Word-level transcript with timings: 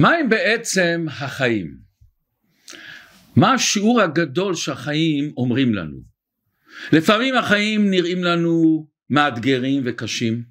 מהם 0.00 0.28
בעצם 0.28 1.06
החיים? 1.08 1.74
מה 3.36 3.52
השיעור 3.52 4.00
הגדול 4.00 4.54
שהחיים 4.54 5.32
אומרים 5.36 5.74
לנו? 5.74 5.96
לפעמים 6.92 7.34
החיים 7.34 7.90
נראים 7.90 8.24
לנו 8.24 8.86
מאתגרים 9.10 9.82
וקשים 9.86 10.42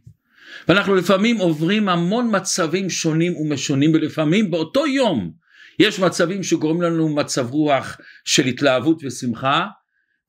ואנחנו 0.67 0.95
לפעמים 0.95 1.37
עוברים 1.37 1.89
המון 1.89 2.35
מצבים 2.35 2.89
שונים 2.89 3.35
ומשונים 3.35 3.93
ולפעמים 3.93 4.51
באותו 4.51 4.87
יום 4.87 5.31
יש 5.79 5.99
מצבים 5.99 6.43
שגורמים 6.43 6.81
לנו 6.81 7.15
מצב 7.15 7.51
רוח 7.51 7.97
של 8.25 8.45
התלהבות 8.45 9.01
ושמחה 9.03 9.67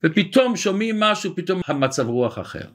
ופתאום 0.05 0.55
שומעים 0.55 0.99
משהו 0.99 1.35
פתאום 1.35 1.61
המצב 1.65 2.07
רוח 2.07 2.39
אחר 2.39 2.67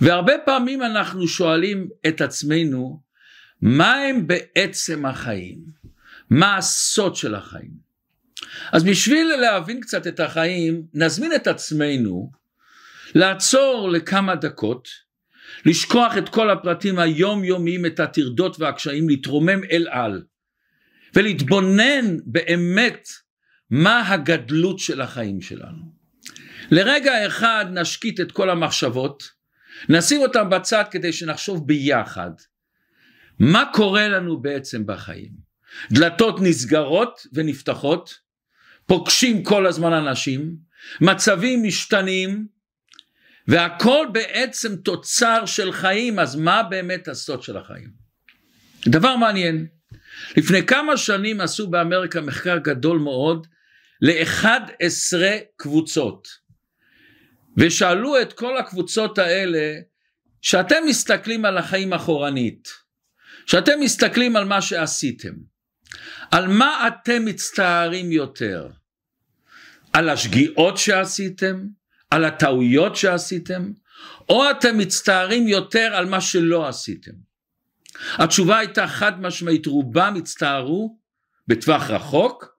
והרבה 0.00 0.32
פעמים 0.44 0.82
אנחנו 0.82 1.28
שואלים 1.28 1.88
את 2.08 2.20
עצמנו 2.20 3.05
מה 3.62 3.94
הם 3.94 4.26
בעצם 4.26 5.06
החיים? 5.06 5.58
מה 6.30 6.56
הסוד 6.56 7.16
של 7.16 7.34
החיים? 7.34 7.86
אז 8.72 8.84
בשביל 8.84 9.26
להבין 9.40 9.80
קצת 9.80 10.06
את 10.06 10.20
החיים 10.20 10.82
נזמין 10.94 11.34
את 11.34 11.46
עצמנו 11.46 12.30
לעצור 13.14 13.90
לכמה 13.90 14.34
דקות 14.34 14.88
לשכוח 15.66 16.18
את 16.18 16.28
כל 16.28 16.50
הפרטים 16.50 16.98
היומיומיים 16.98 17.86
את 17.86 18.00
הטרדות 18.00 18.60
והקשיים 18.60 19.08
להתרומם 19.08 19.64
אל 19.70 19.88
על 19.90 20.22
ולהתבונן 21.14 22.16
באמת 22.26 23.08
מה 23.70 24.12
הגדלות 24.12 24.78
של 24.78 25.00
החיים 25.00 25.40
שלנו. 25.40 25.82
לרגע 26.70 27.26
אחד 27.26 27.66
נשקיט 27.70 28.20
את 28.20 28.32
כל 28.32 28.50
המחשבות 28.50 29.30
נשים 29.88 30.20
אותם 30.20 30.50
בצד 30.50 30.84
כדי 30.90 31.12
שנחשוב 31.12 31.66
ביחד 31.66 32.30
מה 33.38 33.64
קורה 33.72 34.08
לנו 34.08 34.40
בעצם 34.40 34.86
בחיים? 34.86 35.30
דלתות 35.92 36.40
נסגרות 36.40 37.26
ונפתחות 37.32 38.14
פוגשים 38.86 39.42
כל 39.42 39.66
הזמן 39.66 39.92
אנשים 39.92 40.56
מצבים 41.00 41.62
משתנים 41.62 42.46
והכל 43.48 44.06
בעצם 44.12 44.76
תוצר 44.76 45.46
של 45.46 45.72
חיים 45.72 46.18
אז 46.18 46.36
מה 46.36 46.62
באמת 46.62 47.08
הסוד 47.08 47.42
של 47.42 47.56
החיים? 47.56 47.90
דבר 48.88 49.16
מעניין. 49.16 49.66
לפני 50.36 50.66
כמה 50.66 50.96
שנים 50.96 51.40
עשו 51.40 51.66
באמריקה 51.66 52.20
מחקר 52.20 52.58
גדול 52.58 52.98
מאוד 52.98 53.46
לאחד 54.02 54.60
עשרה 54.80 55.36
קבוצות 55.56 56.28
ושאלו 57.56 58.22
את 58.22 58.32
כל 58.32 58.58
הקבוצות 58.58 59.18
האלה 59.18 59.74
שאתם 60.42 60.76
מסתכלים 60.86 61.44
על 61.44 61.58
החיים 61.58 61.92
אחורנית 61.92 62.85
שאתם 63.46 63.80
מסתכלים 63.80 64.36
על 64.36 64.44
מה 64.44 64.62
שעשיתם 64.62 65.32
על 66.30 66.46
מה 66.48 66.88
אתם 66.88 67.24
מצטערים 67.24 68.12
יותר? 68.12 68.68
על 69.92 70.08
השגיאות 70.08 70.76
שעשיתם? 70.76 71.66
על 72.10 72.24
הטעויות 72.24 72.96
שעשיתם? 72.96 73.72
או 74.28 74.50
אתם 74.50 74.78
מצטערים 74.78 75.48
יותר 75.48 75.90
על 75.94 76.06
מה 76.06 76.20
שלא 76.20 76.68
עשיתם? 76.68 77.12
התשובה 78.14 78.58
הייתה 78.58 78.86
חד 78.86 79.20
משמעית 79.20 79.66
רובם 79.66 80.14
הצטערו 80.18 80.98
בטווח 81.48 81.90
רחוק 81.90 82.56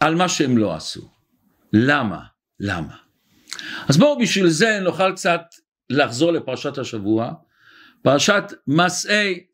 על 0.00 0.14
מה 0.14 0.28
שהם 0.28 0.58
לא 0.58 0.74
עשו. 0.74 1.10
למה? 1.72 2.20
למה? 2.60 2.96
אז 3.88 3.96
בואו 3.96 4.18
בשביל 4.18 4.48
זה 4.48 4.80
נוכל 4.80 5.12
קצת 5.12 5.42
לחזור 5.90 6.32
לפרשת 6.32 6.78
השבוע 6.78 7.32
פרשת 8.02 8.44
מסעי 8.66 9.44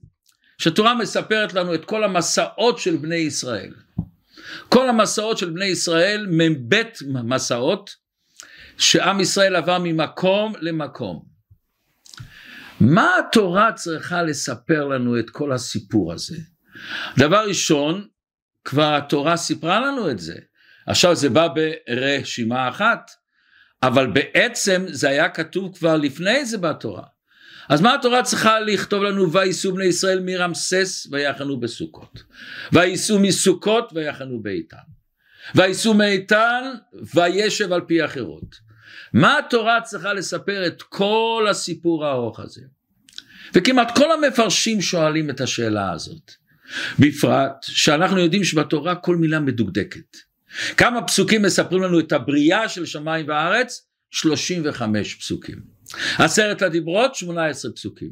שהתורה 0.61 0.95
מספרת 0.95 1.55
לנו 1.55 1.75
את 1.75 1.85
כל 1.85 2.05
המסעות 2.05 2.79
של 2.79 2.97
בני 2.97 3.17
ישראל 3.17 3.73
כל 4.69 4.89
המסעות 4.89 5.39
של 5.39 5.51
בני 5.51 5.65
ישראל 5.65 6.27
מ"ב 6.31 6.83
מסעות 7.25 7.97
שעם 8.79 9.21
ישראל 9.21 9.57
עבר 9.57 9.79
ממקום 9.79 10.53
למקום. 10.61 11.25
מה 12.81 13.11
התורה 13.19 13.73
צריכה 13.73 14.23
לספר 14.23 14.85
לנו 14.85 15.19
את 15.19 15.31
כל 15.31 15.53
הסיפור 15.53 16.13
הזה? 16.13 16.37
דבר 17.19 17.49
ראשון, 17.49 18.07
כבר 18.65 18.95
התורה 18.95 19.37
סיפרה 19.37 19.81
לנו 19.81 20.11
את 20.11 20.19
זה. 20.19 20.35
עכשיו 20.87 21.15
זה 21.15 21.29
בא 21.29 21.49
ברשימה 21.49 22.69
אחת, 22.69 23.11
אבל 23.83 24.07
בעצם 24.07 24.85
זה 24.87 25.09
היה 25.09 25.29
כתוב 25.29 25.79
כבר 25.79 25.97
לפני 25.97 26.45
זה 26.45 26.59
בתורה. 26.59 27.05
אז 27.71 27.81
מה 27.81 27.95
התורה 27.95 28.23
צריכה 28.23 28.61
לכתוב 28.61 29.03
לנו 29.03 29.33
וייסעו 29.33 29.75
בני 29.75 29.85
ישראל 29.85 30.21
מרמסס 30.21 31.07
ויחנו 31.11 31.61
בסוכות 31.61 32.23
וייסעו 32.73 33.19
מסוכות 33.19 33.93
ויחנו 33.95 34.43
באיתן 34.43 34.77
וייסעו 35.55 35.95
מאיתן 35.95 36.65
וישב 37.15 37.73
על 37.73 37.81
פי 37.81 38.05
אחרות 38.05 38.71
מה 39.13 39.39
התורה 39.39 39.81
צריכה 39.81 40.13
לספר 40.13 40.67
את 40.67 40.83
כל 40.83 41.47
הסיפור 41.51 42.07
הארוך 42.07 42.41
הזה? 42.41 42.61
וכמעט 43.55 43.99
כל 43.99 44.13
המפרשים 44.13 44.81
שואלים 44.81 45.31
את 45.31 45.41
השאלה 45.41 45.93
הזאת. 45.93 46.33
בפרט 46.99 47.53
שאנחנו 47.63 48.19
יודעים 48.19 48.45
שבתורה 48.45 48.95
כל 48.95 49.17
מילה 49.17 49.41
מדוקדקת. 49.41 50.17
כמה 50.77 51.03
פסוקים 51.03 51.43
מספרים 51.43 51.83
לנו 51.83 52.01
את 52.01 52.13
הבריאה 52.13 52.69
של 52.69 52.87
שמיים 52.87 53.29
וארץ? 53.29 53.90
35 54.11 55.15
פסוקים. 55.15 55.59
עשרת 56.19 56.63
הדיברות 56.63 57.15
18 57.15 57.73
פסוקים. 57.73 58.11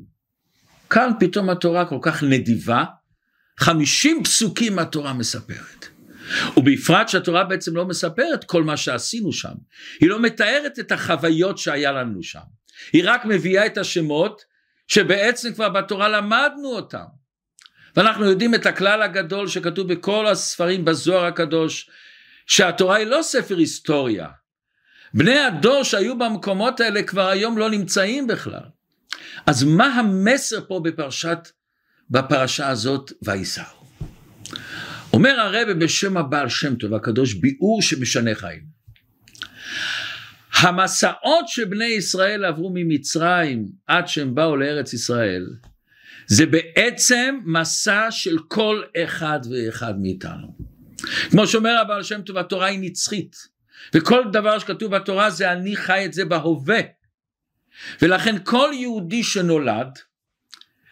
כאן 0.90 1.10
פתאום 1.20 1.50
התורה 1.50 1.84
כל 1.84 1.98
כך 2.02 2.22
נדיבה, 2.22 2.84
50 3.58 4.24
פסוקים 4.24 4.78
התורה 4.78 5.12
מספרת. 5.12 5.86
ובפרט 6.56 7.08
שהתורה 7.08 7.44
בעצם 7.44 7.76
לא 7.76 7.84
מספרת 7.84 8.44
כל 8.44 8.64
מה 8.64 8.76
שעשינו 8.76 9.32
שם, 9.32 9.52
היא 10.00 10.08
לא 10.08 10.20
מתארת 10.22 10.78
את 10.78 10.92
החוויות 10.92 11.58
שהיה 11.58 11.92
לנו 11.92 12.22
שם, 12.22 12.40
היא 12.92 13.02
רק 13.06 13.24
מביאה 13.24 13.66
את 13.66 13.78
השמות 13.78 14.42
שבעצם 14.88 15.52
כבר 15.54 15.68
בתורה 15.68 16.08
למדנו 16.08 16.68
אותם. 16.68 17.04
ואנחנו 17.96 18.24
יודעים 18.24 18.54
את 18.54 18.66
הכלל 18.66 19.02
הגדול 19.02 19.48
שכתוב 19.48 19.92
בכל 19.92 20.26
הספרים 20.26 20.84
בזוהר 20.84 21.24
הקדוש, 21.24 21.90
שהתורה 22.46 22.96
היא 22.96 23.06
לא 23.06 23.20
ספר 23.22 23.56
היסטוריה. 23.56 24.28
בני 25.14 25.38
הדור 25.38 25.82
שהיו 25.82 26.18
במקומות 26.18 26.80
האלה 26.80 27.02
כבר 27.02 27.28
היום 27.28 27.58
לא 27.58 27.70
נמצאים 27.70 28.26
בכלל. 28.26 28.62
אז 29.46 29.64
מה 29.64 29.86
המסר 29.86 30.60
פה 30.68 30.80
בפרשת, 30.84 31.38
בפרשה 32.10 32.68
הזאת 32.68 33.12
וייסעו? 33.22 33.78
אומר 35.12 35.40
הרבה 35.40 35.74
בשם 35.74 36.16
הבעל 36.16 36.48
שם 36.48 36.76
טוב 36.76 36.94
הקדוש 36.94 37.34
ביאור 37.34 37.82
שמשנה 37.82 38.34
חיים. 38.34 38.78
המסעות 40.54 41.48
שבני 41.48 41.84
ישראל 41.84 42.44
עברו 42.44 42.70
ממצרים 42.74 43.66
עד 43.86 44.08
שהם 44.08 44.34
באו 44.34 44.56
לארץ 44.56 44.92
ישראל 44.92 45.46
זה 46.26 46.46
בעצם 46.46 47.38
מסע 47.44 48.06
של 48.10 48.38
כל 48.48 48.82
אחד 49.04 49.40
ואחד 49.50 49.94
מאיתנו. 50.00 50.56
כמו 51.30 51.46
שאומר 51.46 51.78
הבעל 51.80 52.02
שם 52.02 52.22
טוב 52.22 52.38
התורה 52.38 52.66
היא 52.66 52.78
נצחית 52.82 53.36
וכל 53.94 54.24
דבר 54.32 54.58
שכתוב 54.58 54.96
בתורה 54.96 55.30
זה 55.30 55.52
אני 55.52 55.76
חי 55.76 56.04
את 56.04 56.12
זה 56.12 56.24
בהווה 56.24 56.80
ולכן 58.02 58.36
כל 58.44 58.70
יהודי 58.72 59.22
שנולד 59.22 59.98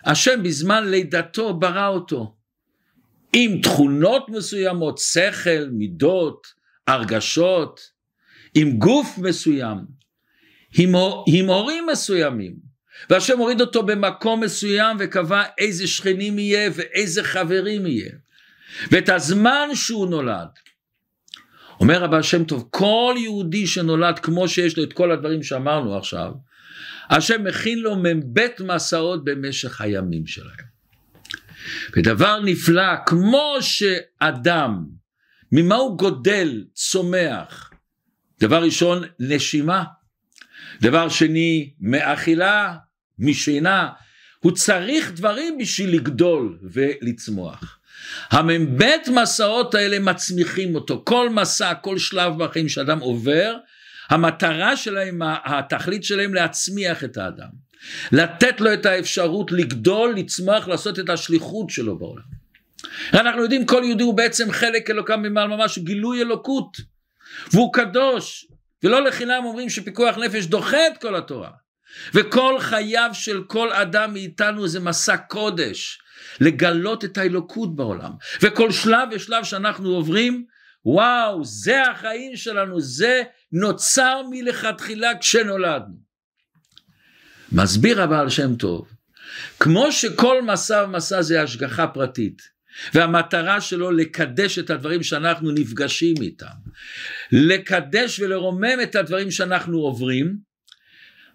השם 0.04 0.42
בזמן 0.42 0.88
לידתו 0.88 1.54
ברא 1.54 1.88
אותו 1.88 2.36
עם 3.32 3.60
תכונות 3.60 4.28
מסוימות, 4.28 4.98
שכל, 4.98 5.68
מידות, 5.72 6.46
הרגשות, 6.86 7.80
עם 8.54 8.78
גוף 8.78 9.18
מסוים, 9.18 9.78
עם, 10.78 10.94
עם 11.26 11.46
הורים 11.46 11.86
מסוימים. 11.92 12.56
והשם 13.10 13.38
הוריד 13.38 13.60
אותו 13.60 13.82
במקום 13.82 14.40
מסוים 14.40 14.96
וקבע 15.00 15.42
איזה 15.58 15.86
שכנים 15.86 16.38
יהיה 16.38 16.70
ואיזה 16.74 17.24
חברים 17.24 17.86
יהיה. 17.86 18.12
ואת 18.90 19.08
הזמן 19.08 19.68
שהוא 19.74 20.06
נולד. 20.06 20.48
אומר 21.80 22.02
רבי 22.02 22.16
השם 22.16 22.44
טוב, 22.44 22.68
כל 22.70 23.14
יהודי 23.18 23.66
שנולד 23.66 24.18
כמו 24.18 24.48
שיש 24.48 24.78
לו 24.78 24.84
את 24.84 24.92
כל 24.92 25.12
הדברים 25.12 25.42
שאמרנו 25.42 25.96
עכשיו, 25.96 26.32
השם 27.10 27.44
מכין 27.44 27.78
לו 27.78 27.96
מ"ב 27.96 28.40
מסעות 28.60 29.24
במשך 29.24 29.80
הימים 29.80 30.26
שלהם. 30.26 30.76
ודבר 31.96 32.40
נפלא, 32.44 32.96
כמו 33.06 33.56
שאדם, 33.60 34.86
ממה 35.52 35.74
הוא 35.74 35.98
גודל, 35.98 36.64
צומח? 36.74 37.70
דבר 38.40 38.62
ראשון, 38.62 39.02
נשימה. 39.20 39.84
דבר 40.80 41.08
שני, 41.08 41.74
מאכילה, 41.80 42.76
משינה. 43.18 43.88
הוא 44.38 44.52
צריך 44.52 45.12
דברים 45.12 45.58
בשביל 45.58 45.94
לגדול 45.94 46.58
ולצמוח. 46.62 47.75
המ"ב 48.30 48.84
מסעות 49.14 49.74
האלה 49.74 49.98
מצמיחים 49.98 50.74
אותו. 50.74 51.02
כל 51.04 51.30
מסע, 51.30 51.74
כל 51.74 51.98
שלב 51.98 52.44
בחיים 52.44 52.68
שאדם 52.68 52.98
עובר, 52.98 53.56
המטרה 54.08 54.76
שלהם, 54.76 55.20
התכלית 55.44 56.04
שלהם 56.04 56.34
להצמיח 56.34 57.04
את 57.04 57.16
האדם. 57.16 57.66
לתת 58.12 58.60
לו 58.60 58.72
את 58.72 58.86
האפשרות 58.86 59.52
לגדול, 59.52 60.14
לצמוח, 60.16 60.68
לעשות 60.68 60.98
את 60.98 61.10
השליחות 61.10 61.70
שלו 61.70 61.98
בעולם. 61.98 62.36
אנחנו 63.14 63.42
יודעים 63.42 63.66
כל 63.66 63.82
יהודי 63.84 64.04
הוא 64.04 64.16
בעצם 64.16 64.52
חלק 64.52 64.90
אלוקם 64.90 65.22
ממעל 65.22 65.48
ממש, 65.48 65.78
גילוי 65.78 66.22
אלוקות, 66.22 66.76
והוא 67.52 67.72
קדוש, 67.72 68.46
ולא 68.82 69.04
לחינם 69.04 69.42
אומרים 69.44 69.70
שפיקוח 69.70 70.18
נפש 70.18 70.46
דוחה 70.46 70.86
את 70.86 70.98
כל 71.00 71.16
התורה. 71.16 71.50
וכל 72.14 72.56
חייו 72.60 73.10
של 73.12 73.42
כל 73.46 73.72
אדם 73.72 74.12
מאיתנו 74.12 74.68
זה 74.68 74.80
מסע 74.80 75.16
קודש, 75.16 75.98
לגלות 76.40 77.04
את 77.04 77.18
האלוקות 77.18 77.76
בעולם. 77.76 78.10
וכל 78.42 78.72
שלב 78.72 79.08
ושלב 79.12 79.44
שאנחנו 79.44 79.88
עוברים, 79.88 80.44
וואו, 80.84 81.44
זה 81.44 81.82
החיים 81.82 82.36
שלנו, 82.36 82.80
זה 82.80 83.22
נוצר 83.52 84.22
מלכתחילה 84.30 85.18
כשנולדנו. 85.20 86.06
מסביר 87.52 88.02
הבעל 88.02 88.30
שם 88.30 88.56
טוב, 88.56 88.88
כמו 89.60 89.92
שכל 89.92 90.42
מסע 90.42 90.84
ומסע 90.84 91.22
זה 91.22 91.42
השגחה 91.42 91.86
פרטית, 91.86 92.42
והמטרה 92.94 93.60
שלו 93.60 93.90
לקדש 93.90 94.58
את 94.58 94.70
הדברים 94.70 95.02
שאנחנו 95.02 95.52
נפגשים 95.52 96.14
איתם, 96.22 96.46
לקדש 97.32 98.20
ולרומם 98.20 98.80
את 98.82 98.94
הדברים 98.94 99.30
שאנחנו 99.30 99.78
עוברים, 99.78 100.36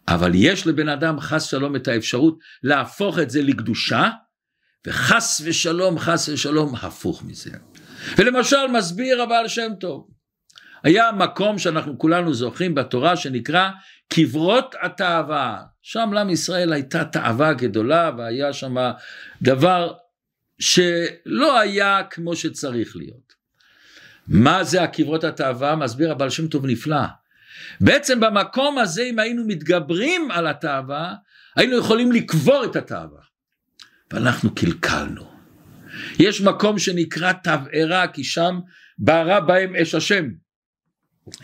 אבל 0.08 0.32
יש 0.36 0.68
לבן 0.68 0.90
אדם 0.90 1.20
חס 1.20 1.44
שלום 1.44 1.76
את 1.76 1.88
האפשרות 1.88 2.40
להפוך 2.64 3.20
את 3.20 3.30
זה 3.30 3.42
לקדושה, 3.42 4.10
וחס 4.88 5.42
ושלום, 5.46 6.00
חס 6.00 6.30
ושלום, 6.30 6.76
הפוך 6.76 7.24
מזה. 7.24 7.52
ולמשל 8.18 8.68
מסביר 8.68 9.22
הבעל 9.22 9.48
שם 9.48 9.72
טוב, 9.80 10.08
היה 10.84 11.12
מקום 11.12 11.60
שאנחנו 11.60 11.98
כולנו 11.98 12.34
זוכרים 12.34 12.76
בתורה 12.76 13.18
שנקרא 13.18 13.70
קברות 14.14 14.76
התאווה, 14.82 15.64
שם 15.82 16.14
לעם 16.14 16.30
ישראל 16.30 16.74
הייתה 16.74 17.06
תאווה 17.06 17.54
גדולה 17.54 18.12
והיה 18.18 18.54
שם 18.54 18.76
דבר 19.42 19.94
שלא 20.60 21.60
היה 21.60 22.02
כמו 22.10 22.36
שצריך 22.36 22.96
להיות. 22.96 23.34
מה 24.28 24.64
זה 24.64 24.84
הקברות 24.84 25.24
התאווה? 25.24 25.76
מסביר 25.76 26.12
הבעל 26.12 26.30
שם 26.30 26.48
טוב 26.48 26.66
נפלא. 26.66 27.06
בעצם 27.82 28.20
במקום 28.20 28.78
הזה 28.78 29.04
אם 29.04 29.20
היינו 29.20 29.44
מתגברים 29.48 30.32
על 30.32 30.48
התאווה 30.48 31.14
היינו 31.56 31.78
יכולים 31.78 32.12
לקבור 32.12 32.64
את 32.66 32.76
התאווה 32.76 33.21
ואנחנו 34.14 34.56
קלקלנו. 34.56 35.32
יש 36.20 36.42
מקום 36.42 36.80
שנקרא 36.80 37.34
תבערה 37.44 38.08
כי 38.08 38.24
שם 38.24 38.60
בערה 38.98 39.40
בהם 39.40 39.76
אש 39.76 39.96
השם. 39.96 40.26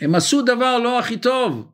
הם 0.00 0.14
עשו 0.14 0.42
דבר 0.42 0.78
לא 0.78 0.98
הכי 0.98 1.16
טוב 1.16 1.72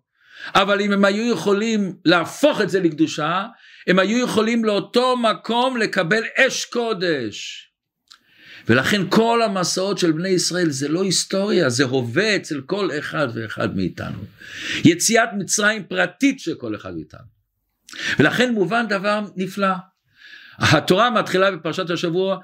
אבל 0.54 0.80
אם 0.80 0.92
הם 0.92 1.04
היו 1.04 1.32
יכולים 1.32 1.96
להפוך 2.04 2.60
את 2.60 2.70
זה 2.70 2.80
לקדושה 2.80 3.46
הם 3.86 3.98
היו 3.98 4.24
יכולים 4.24 4.64
לאותו 4.64 5.16
מקום 5.16 5.76
לקבל 5.76 6.22
אש 6.36 6.64
קודש. 6.64 7.60
ולכן 8.68 9.02
כל 9.08 9.42
המסעות 9.42 9.98
של 9.98 10.12
בני 10.12 10.28
ישראל 10.28 10.70
זה 10.70 10.88
לא 10.88 11.02
היסטוריה, 11.02 11.68
זה 11.68 11.84
הווה 11.84 12.36
אצל 12.36 12.60
כל 12.66 12.90
אחד 12.98 13.28
ואחד 13.34 13.76
מאיתנו. 13.76 14.18
יציאת 14.84 15.28
מצרים 15.38 15.84
פרטית 15.84 16.40
של 16.40 16.54
כל 16.54 16.74
אחד 16.74 16.94
מאיתנו. 16.94 17.26
ולכן 18.18 18.52
מובן 18.52 18.86
דבר 18.88 19.20
נפלא. 19.36 19.74
התורה 20.58 21.10
מתחילה 21.10 21.50
בפרשת 21.50 21.90
השבוע, 21.90 22.38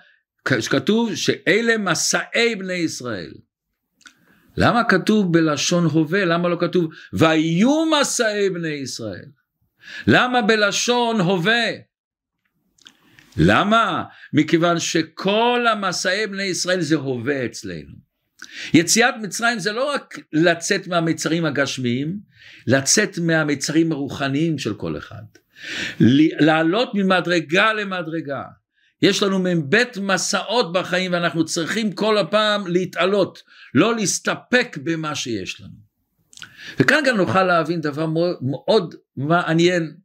שכתוב 0.61 1.15
שאלה 1.15 1.79
מסעי 1.79 2.57
בני 2.57 2.73
ישראל. 2.73 3.33
למה 4.57 4.85
כתוב 4.85 5.33
בלשון 5.33 5.85
הווה? 5.85 6.25
למה 6.25 6.49
לא 6.49 6.57
כתוב 6.61 6.91
והיו 7.13 7.85
מסעי 8.01 8.51
בני 8.51 8.69
ישראל? 8.69 9.27
למה 10.07 10.43
בלשון 10.43 11.21
הווה? 11.21 11.71
למה? 13.37 14.05
מכיוון 14.33 14.79
שכל 14.79 15.67
המסעי 15.73 16.27
בני 16.27 16.43
ישראל 16.43 16.81
זה 16.81 16.97
הווה 16.97 17.47
אצלנו. 17.47 18.11
יציאת 18.75 19.15
מצרים 19.23 19.59
זה 19.59 19.73
לא 19.73 19.93
רק 19.95 20.19
לצאת 20.33 20.87
מהמצרים 20.87 21.45
הגשמיים, 21.45 22.19
לצאת 22.67 23.19
מהמצרים 23.19 23.93
הרוחניים 23.93 24.59
של 24.59 24.75
כל 24.75 24.99
אחד. 24.99 25.23
לעלות 26.41 26.91
ממדרגה 26.95 27.73
למדרגה. 27.73 28.43
יש 29.03 29.23
לנו 29.23 29.39
מ"ב 29.39 29.77
מסעות 30.01 30.73
בחיים 30.73 31.13
ואנחנו 31.13 31.45
צריכים 31.45 31.93
כל 31.93 32.19
הפעם 32.19 32.67
להתעלות, 32.67 33.43
לא 33.75 33.97
להסתפק 33.97 34.79
במה 34.85 35.15
שיש 35.15 35.61
לנו. 35.61 35.91
וכאן 36.79 37.03
גם 37.07 37.17
נוכל 37.17 37.43
להבין 37.43 37.81
דבר 37.81 38.07
מאוד, 38.41 38.95
מעניין. 39.17 39.97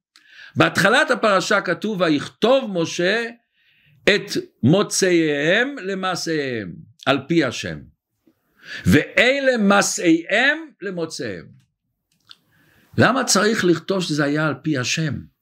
בהתחלת 0.55 1.11
הפרשה 1.11 1.61
כתוב 1.61 2.01
ויכתוב 2.01 2.71
משה 2.73 3.25
את 4.03 4.31
מוצאיהם 4.63 5.75
למעשיהם 5.83 6.73
על 7.05 7.19
פי 7.27 7.43
השם 7.43 7.77
ואלה 8.85 9.57
מסעיהם 9.57 10.57
למוצאיהם. 10.81 11.45
למה 12.97 13.23
צריך 13.23 13.65
לכתוב 13.65 14.03
שזה 14.03 14.23
היה 14.23 14.47
על 14.47 14.53
פי 14.63 14.77
השם? 14.77 15.34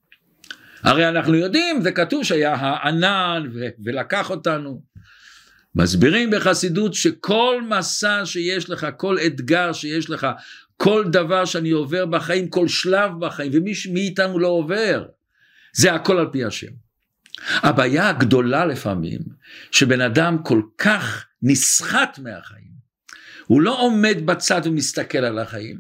הרי 0.83 1.09
אנחנו 1.09 1.35
יודעים 1.35 1.81
זה 1.81 1.91
כתוב 1.91 2.23
שהיה 2.23 2.53
הענן 2.53 3.49
ו- 3.53 3.67
ולקח 3.83 4.29
אותנו. 4.29 4.81
מסבירים 5.75 6.31
בחסידות 6.31 6.93
שכל 6.93 7.61
מסע 7.69 8.25
שיש 8.25 8.69
לך, 8.69 8.87
כל 8.97 9.17
אתגר 9.25 9.73
שיש 9.73 10.09
לך, 10.09 10.27
כל 10.77 11.03
דבר 11.11 11.45
שאני 11.45 11.69
עובר 11.69 12.05
בחיים, 12.05 12.49
כל 12.49 12.67
שלב 12.67 13.11
בחיים, 13.19 13.51
ומי 13.55 13.73
מאיתנו 13.93 14.39
לא 14.39 14.47
עובר, 14.47 15.05
זה 15.73 15.93
הכל 15.93 16.17
על 16.17 16.27
פי 16.31 16.45
השם. 16.45 16.71
הבעיה 17.47 18.09
הגדולה 18.09 18.65
לפעמים, 18.65 19.19
שבן 19.71 20.01
אדם 20.01 20.37
כל 20.43 20.61
כך 20.77 21.25
נסחט 21.41 22.19
מהחיים, 22.19 22.73
הוא 23.45 23.61
לא 23.61 23.81
עומד 23.81 24.17
בצד 24.25 24.61
ומסתכל 24.65 25.17
על 25.17 25.39
החיים, 25.39 25.77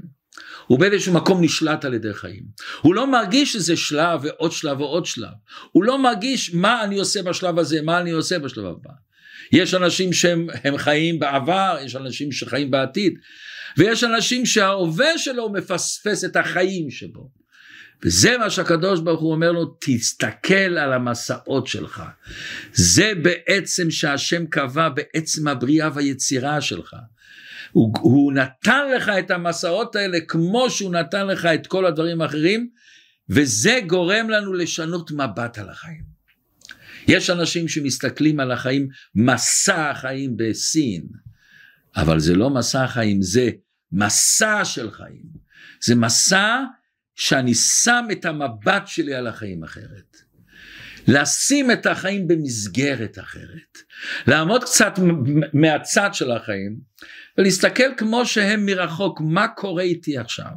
הוא 0.73 0.79
באיזשהו 0.79 1.13
מקום 1.13 1.43
נשלט 1.43 1.85
על 1.85 1.93
ידי 1.93 2.13
חיים. 2.13 2.43
הוא 2.81 2.95
לא 2.95 3.11
מרגיש 3.11 3.53
שזה 3.53 3.77
שלב 3.77 4.19
ועוד 4.23 4.51
שלב 4.51 4.81
ועוד 4.81 5.05
שלב. 5.05 5.29
הוא 5.71 5.83
לא 5.83 6.03
מרגיש 6.03 6.53
מה 6.53 6.83
אני 6.83 6.99
עושה 6.99 7.23
בשלב 7.23 7.59
הזה, 7.59 7.81
מה 7.81 7.99
אני 7.99 8.11
עושה 8.11 8.39
בשלב 8.39 8.65
הבא. 8.65 8.89
יש 9.51 9.73
אנשים 9.73 10.13
שהם 10.13 10.47
חיים 10.77 11.19
בעבר, 11.19 11.77
יש 11.85 11.95
אנשים 11.95 12.31
שחיים 12.31 12.71
בעתיד, 12.71 13.13
ויש 13.77 14.03
אנשים 14.03 14.45
שההווה 14.45 15.17
שלו 15.17 15.49
מפספס 15.49 16.25
את 16.25 16.35
החיים 16.35 16.91
שבו. 16.91 17.42
וזה 18.05 18.37
מה 18.37 18.49
שהקדוש 18.49 18.99
ברוך 18.99 19.21
הוא 19.21 19.31
אומר 19.31 19.51
לו, 19.51 19.77
תסתכל 19.81 20.53
על 20.53 20.93
המסעות 20.93 21.67
שלך. 21.67 22.03
זה 22.73 23.11
בעצם 23.21 23.91
שהשם 23.91 24.45
קבע 24.45 24.89
בעצם 24.89 25.47
הבריאה 25.47 25.89
והיצירה 25.93 26.61
שלך. 26.61 26.95
הוא, 27.71 27.93
הוא 28.01 28.33
נתן 28.33 28.81
לך 28.95 29.11
את 29.19 29.31
המסעות 29.31 29.95
האלה 29.95 30.17
כמו 30.27 30.69
שהוא 30.69 30.91
נתן 30.91 31.27
לך 31.27 31.45
את 31.45 31.67
כל 31.67 31.85
הדברים 31.85 32.21
האחרים, 32.21 32.69
וזה 33.29 33.79
גורם 33.87 34.29
לנו 34.29 34.53
לשנות 34.53 35.11
מבט 35.11 35.57
על 35.57 35.69
החיים. 35.69 36.03
יש 37.07 37.29
אנשים 37.29 37.67
שמסתכלים 37.67 38.39
על 38.39 38.51
החיים, 38.51 38.87
מסע 39.15 39.89
החיים 39.89 40.37
בסין, 40.37 41.07
אבל 41.95 42.19
זה 42.19 42.35
לא 42.35 42.49
מסע 42.49 42.83
החיים, 42.83 43.21
זה 43.21 43.49
מסע 43.91 44.65
של 44.65 44.91
חיים. 44.91 45.25
זה 45.83 45.95
מסע 45.95 46.63
שאני 47.15 47.53
שם 47.53 48.05
את 48.11 48.25
המבט 48.25 48.87
שלי 48.87 49.13
על 49.13 49.27
החיים 49.27 49.63
אחרת. 49.63 50.17
לשים 51.07 51.71
את 51.71 51.85
החיים 51.85 52.27
במסגרת 52.27 53.19
אחרת. 53.19 53.77
לעמוד 54.27 54.63
קצת 54.63 54.93
מהצד 55.53 56.09
של 56.13 56.31
החיים 56.31 56.79
ולהסתכל 57.37 57.95
כמו 57.97 58.25
שהם 58.25 58.65
מרחוק, 58.65 59.21
מה 59.21 59.47
קורה 59.47 59.83
איתי 59.83 60.17
עכשיו? 60.17 60.51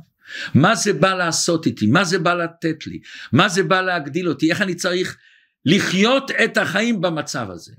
מה 0.54 0.74
זה 0.74 0.92
בא 0.92 1.14
לעשות 1.14 1.66
איתי? 1.66 1.86
מה 1.86 2.04
זה 2.04 2.18
בא 2.18 2.34
לתת 2.34 2.86
לי? 2.86 3.00
מה 3.32 3.48
זה 3.48 3.62
בא 3.62 3.80
להגדיל 3.80 4.28
אותי? 4.28 4.50
איך 4.50 4.62
אני 4.62 4.74
צריך 4.74 5.16
לחיות 5.64 6.30
את 6.30 6.56
החיים 6.56 7.00
במצב 7.00 7.50
הזה? 7.50 7.72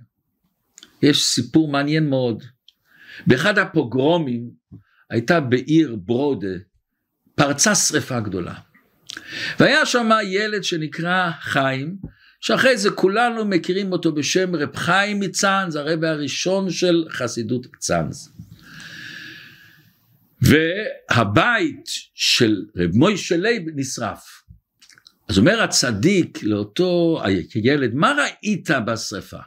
יש 1.02 1.24
סיפור 1.24 1.72
מעניין 1.72 2.10
מאוד. 2.10 2.44
באחד 3.28 3.58
הפוגרומים 3.58 4.50
הייתה 5.10 5.40
בעיר 5.40 5.96
ברודה, 5.96 6.58
פרצה 7.36 7.76
שרפה 7.76 8.20
גדולה. 8.20 8.54
והיה 9.60 9.86
שם 9.86 10.10
ילד 10.24 10.64
שנקרא 10.64 11.32
חיים, 11.42 11.98
שאחרי 12.40 12.78
זה 12.78 12.90
כולנו 12.90 13.46
מכירים 13.46 13.92
אותו 13.92 14.12
בשם 14.12 14.56
רב 14.56 14.76
חיים 14.76 15.20
מצאנז, 15.20 15.76
הרבי 15.76 16.08
הראשון 16.08 16.70
של 16.72 17.06
חסידות 17.10 17.68
צאנז. 17.80 18.34
והבית 20.42 21.86
של 22.14 22.66
רב 22.78 22.92
מוישה 22.94 23.38
לייב 23.38 23.64
נשרף. 23.76 24.44
אז 25.30 25.38
אומר 25.38 25.62
הצדיק 25.62 26.44
לאותו 26.44 27.22
ילד, 27.56 27.94
מה 27.94 28.14
ראית 28.18 28.70
בשרפה? 28.86 29.38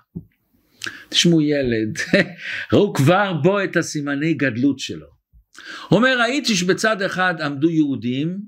תשמעו 1.09 1.41
ילד, 1.41 1.99
ראו 2.73 2.93
כבר 2.93 3.33
בו 3.43 3.65
את 3.65 3.77
הסימני 3.77 4.35
גדלות 4.35 4.79
שלו. 4.79 5.07
אומר, 5.91 6.21
ראיתי 6.21 6.57
שבצד 6.57 7.03
אחד 7.03 7.35
עמדו 7.41 7.71
יהודים 7.71 8.39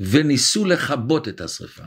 וניסו 0.00 0.64
לכבות 0.64 1.28
את 1.28 1.40
השרפה. 1.40 1.84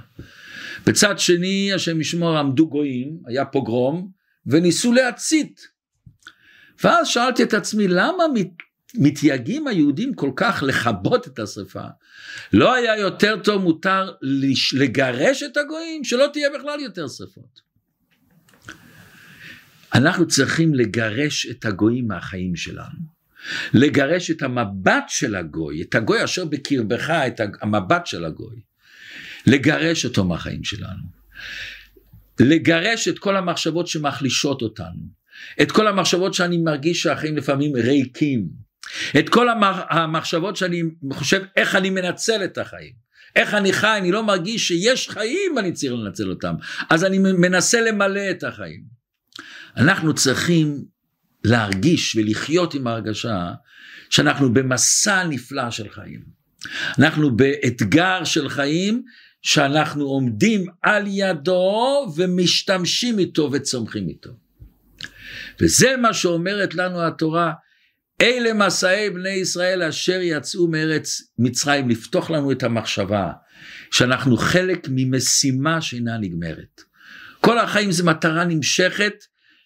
בצד 0.86 1.20
שני, 1.20 1.74
השם 1.74 2.02
ישמור, 2.02 2.38
עמדו 2.38 2.70
גויים, 2.70 3.18
היה 3.26 3.46
פוגרום, 3.46 4.12
וניסו 4.46 4.94
להצית 4.94 5.72
ואז 6.84 7.08
שאלתי 7.08 7.44
את 7.44 7.54
עצמי, 7.54 7.88
למה 7.88 8.24
מת, 8.34 8.52
מתייגעים 8.96 9.68
היהודים 9.68 10.14
כל 10.14 10.32
כך 10.36 10.64
לכבות 10.68 11.28
את 11.28 11.40
השרפה? 11.40 11.84
לא 12.54 12.74
היה 12.74 12.98
יותר 12.98 13.40
טוב 13.44 13.64
מותר 13.64 14.12
לגרש 14.74 15.44
את 15.44 15.58
הגויים? 15.58 16.04
שלא 16.04 16.28
תהיה 16.34 16.50
בכלל 16.60 16.80
יותר 16.80 17.08
שרפות. 17.08 17.72
אנחנו 19.94 20.28
צריכים 20.28 20.74
לגרש 20.74 21.46
את 21.46 21.66
הגויים 21.66 22.08
מהחיים 22.08 22.56
שלנו. 22.56 23.11
לגרש 23.74 24.32
את 24.32 24.42
המבט 24.42 25.04
של 25.08 25.36
הגוי, 25.36 25.82
את 25.82 25.96
הגוי 25.96 26.24
אשר 26.24 26.46
בקרבך, 26.46 27.10
את 27.10 27.42
המבט 27.62 28.08
של 28.08 28.26
הגוי. 28.26 28.56
לגרש 29.48 30.06
אותו 30.06 30.24
מהחיים 30.24 30.64
שלנו. 30.64 31.22
לגרש 32.40 33.08
את 33.08 33.20
כל 33.20 33.38
המחשבות 33.38 33.88
שמחלישות 33.88 34.62
אותנו. 34.62 35.22
את 35.62 35.72
כל 35.72 35.88
המחשבות 35.88 36.34
שאני 36.34 36.58
מרגיש 36.58 37.02
שהחיים 37.02 37.38
לפעמים 37.38 37.76
ריקים. 37.76 38.48
את 39.20 39.30
כל 39.30 39.48
המחשבות 39.90 40.56
שאני 40.56 40.84
חושב 41.14 41.42
איך 41.56 41.76
אני 41.76 41.90
מנצל 41.90 42.44
את 42.44 42.58
החיים. 42.58 42.94
איך 43.36 43.54
אני 43.54 43.74
חי, 43.74 43.98
אני 43.98 44.12
לא 44.12 44.24
מרגיש 44.24 44.68
שיש 44.68 45.10
חיים 45.10 45.56
ואני 45.56 45.72
צריך 45.72 45.94
לנצל 45.94 46.30
אותם. 46.30 46.54
אז 46.90 47.06
אני 47.06 47.18
מנסה 47.20 47.82
למלא 47.82 48.32
את 48.32 48.44
החיים. 48.44 48.82
אנחנו 49.78 50.14
צריכים 50.14 50.84
להרגיש 51.44 52.16
ולחיות 52.16 52.74
עם 52.74 52.88
ההרגשה 52.88 53.52
שאנחנו 54.10 54.54
במסע 54.54 55.24
נפלא 55.24 55.72
של 55.72 55.90
חיים. 55.90 56.22
אנחנו 57.00 57.36
באתגר 57.36 58.24
של 58.24 58.50
חיים 58.50 59.04
שאנחנו 59.42 60.06
עומדים 60.06 60.66
על 60.82 61.04
ידו 61.08 62.14
ומשתמשים 62.16 63.20
איתו 63.20 63.50
וצומחים 63.52 64.08
איתו. 64.08 64.30
וזה 65.62 65.98
מה 65.98 66.14
שאומרת 66.14 66.76
לנו 66.76 67.08
התורה, 67.08 67.54
אלה 68.22 68.54
מסעי 68.54 69.10
בני 69.10 69.30
ישראל 69.30 69.84
אשר 69.84 70.20
יצאו 70.22 70.68
מארץ 70.68 71.22
מצרים, 71.40 71.90
לפתוח 71.90 72.30
לנו 72.30 72.52
את 72.52 72.64
המחשבה 72.64 73.32
שאנחנו 73.92 74.38
חלק 74.38 74.88
ממשימה 74.90 75.82
שאינה 75.82 76.18
נגמרת. 76.18 76.82
כל 77.40 77.60
החיים 77.60 77.92
זה 77.92 78.04
מטרה 78.04 78.46
נמשכת 78.46 79.14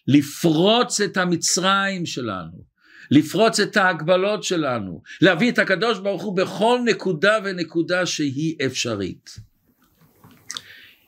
לפרוץ 0.07 1.01
את 1.01 1.17
המצרים 1.17 2.05
שלנו, 2.05 2.65
לפרוץ 3.12 3.59
את 3.59 3.77
ההגבלות 3.77 4.43
שלנו, 4.43 5.01
להביא 5.21 5.51
את 5.51 5.59
הקדוש 5.59 6.00
ברוך 6.00 6.24
הוא 6.24 6.38
בכל 6.38 6.79
נקודה 6.85 7.38
ונקודה 7.43 8.05
שהיא 8.05 8.55
אפשרית. 8.65 9.29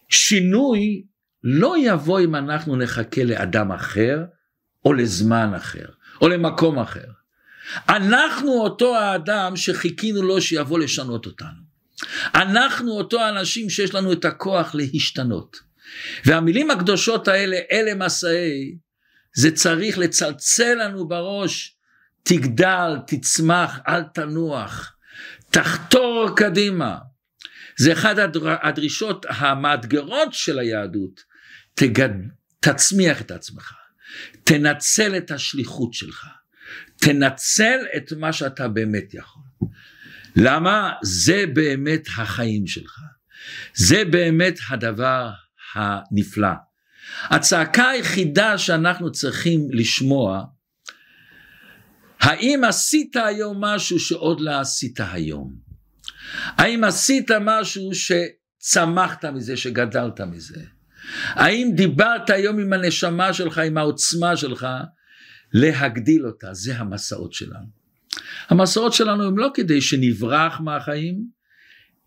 שינוי 0.10 1.04
לא 1.44 1.76
יבוא 1.78 2.20
אם 2.20 2.36
אנחנו 2.36 2.76
נחכה 2.76 3.24
לאדם 3.24 3.72
אחר, 3.72 4.24
או 4.86 4.94
לזמן 4.94 5.54
אחר, 5.56 5.86
או 6.22 6.28
למקום 6.28 6.80
אחר. 6.80 7.08
אנחנו 7.90 8.52
אותו 8.52 8.96
האדם 8.96 9.56
שחיכינו 9.56 10.22
לו 10.22 10.42
שיבוא 10.42 10.80
לשנות 10.80 11.26
אותנו. 11.26 11.68
אנחנו 12.36 12.92
אותו 12.92 13.20
האנשים 13.22 13.70
שיש 13.70 13.96
לנו 13.96 14.14
את 14.14 14.26
הכוח 14.26 14.76
להשתנות. 14.76 15.58
והמילים 16.26 16.72
הקדושות 16.72 17.28
האלה, 17.28 17.58
אלה 17.72 17.96
מסעי, 17.96 18.78
זה 19.38 19.52
צריך 19.52 19.98
לצלצל 19.98 20.74
לנו 20.74 21.08
בראש, 21.08 21.76
תגדל, 22.24 22.98
תצמח, 23.08 23.80
אל 23.88 24.04
תנוח, 24.04 24.96
תחתור 25.52 26.30
קדימה. 26.36 26.98
זה 27.78 27.94
אחת 27.94 28.16
הדרישות 28.64 29.26
המאתגרות 29.30 30.34
של 30.34 30.60
היהדות, 30.60 31.24
תגד... 31.74 32.10
תצמיח 32.60 33.22
את 33.22 33.32
עצמך, 33.32 33.74
תנצל 34.44 35.18
את 35.18 35.32
השליחות 35.32 35.94
שלך, 35.94 36.28
תנצל 37.00 37.80
את 37.98 38.14
מה 38.14 38.34
שאתה 38.34 38.68
באמת 38.68 39.14
יכול. 39.14 39.44
למה? 40.36 40.94
זה 41.04 41.46
באמת 41.54 42.08
החיים 42.18 42.68
שלך, 42.68 43.00
זה 43.76 44.06
באמת 44.06 44.60
הדבר 44.70 45.30
הנפלא. 45.76 46.68
הצעקה 47.24 47.90
היחידה 47.90 48.58
שאנחנו 48.58 49.12
צריכים 49.12 49.68
לשמוע, 49.72 50.44
האם 52.20 52.64
עשית 52.64 53.16
היום 53.16 53.64
משהו 53.64 54.00
שעוד 54.00 54.42
לא 54.42 54.60
עשית 54.60 55.00
היום? 55.12 55.54
האם 56.58 56.84
עשית 56.84 57.32
משהו 57.42 57.90
שצמחת 57.94 59.26
מזה, 59.26 59.58
שגדלת 59.58 60.22
מזה? 60.22 60.62
האם 61.30 61.72
דיברת 61.76 62.30
היום 62.30 62.60
עם 62.60 62.74
הנשמה 62.74 63.34
שלך, 63.34 63.58
עם 63.58 63.78
העוצמה 63.78 64.38
שלך, 64.38 64.68
להגדיל 65.54 66.26
אותה? 66.26 66.54
זה 66.54 66.78
המסעות 66.78 67.34
שלנו. 67.34 67.78
המסעות 68.50 68.94
שלנו 68.94 69.24
הם 69.24 69.38
לא 69.38 69.50
כדי 69.54 69.82
שנברח 69.82 70.60
מהחיים, 70.60 71.26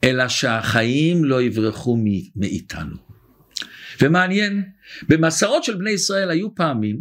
אלא 0.05 0.29
שהחיים 0.29 1.25
לא 1.25 1.43
יברחו 1.43 1.97
מאיתנו. 2.37 3.10
ומעניין, 4.03 4.65
במסעות 5.09 5.65
של 5.65 5.75
בני 5.75 5.91
ישראל 5.91 6.31
היו 6.31 6.55
פעמים 6.55 7.01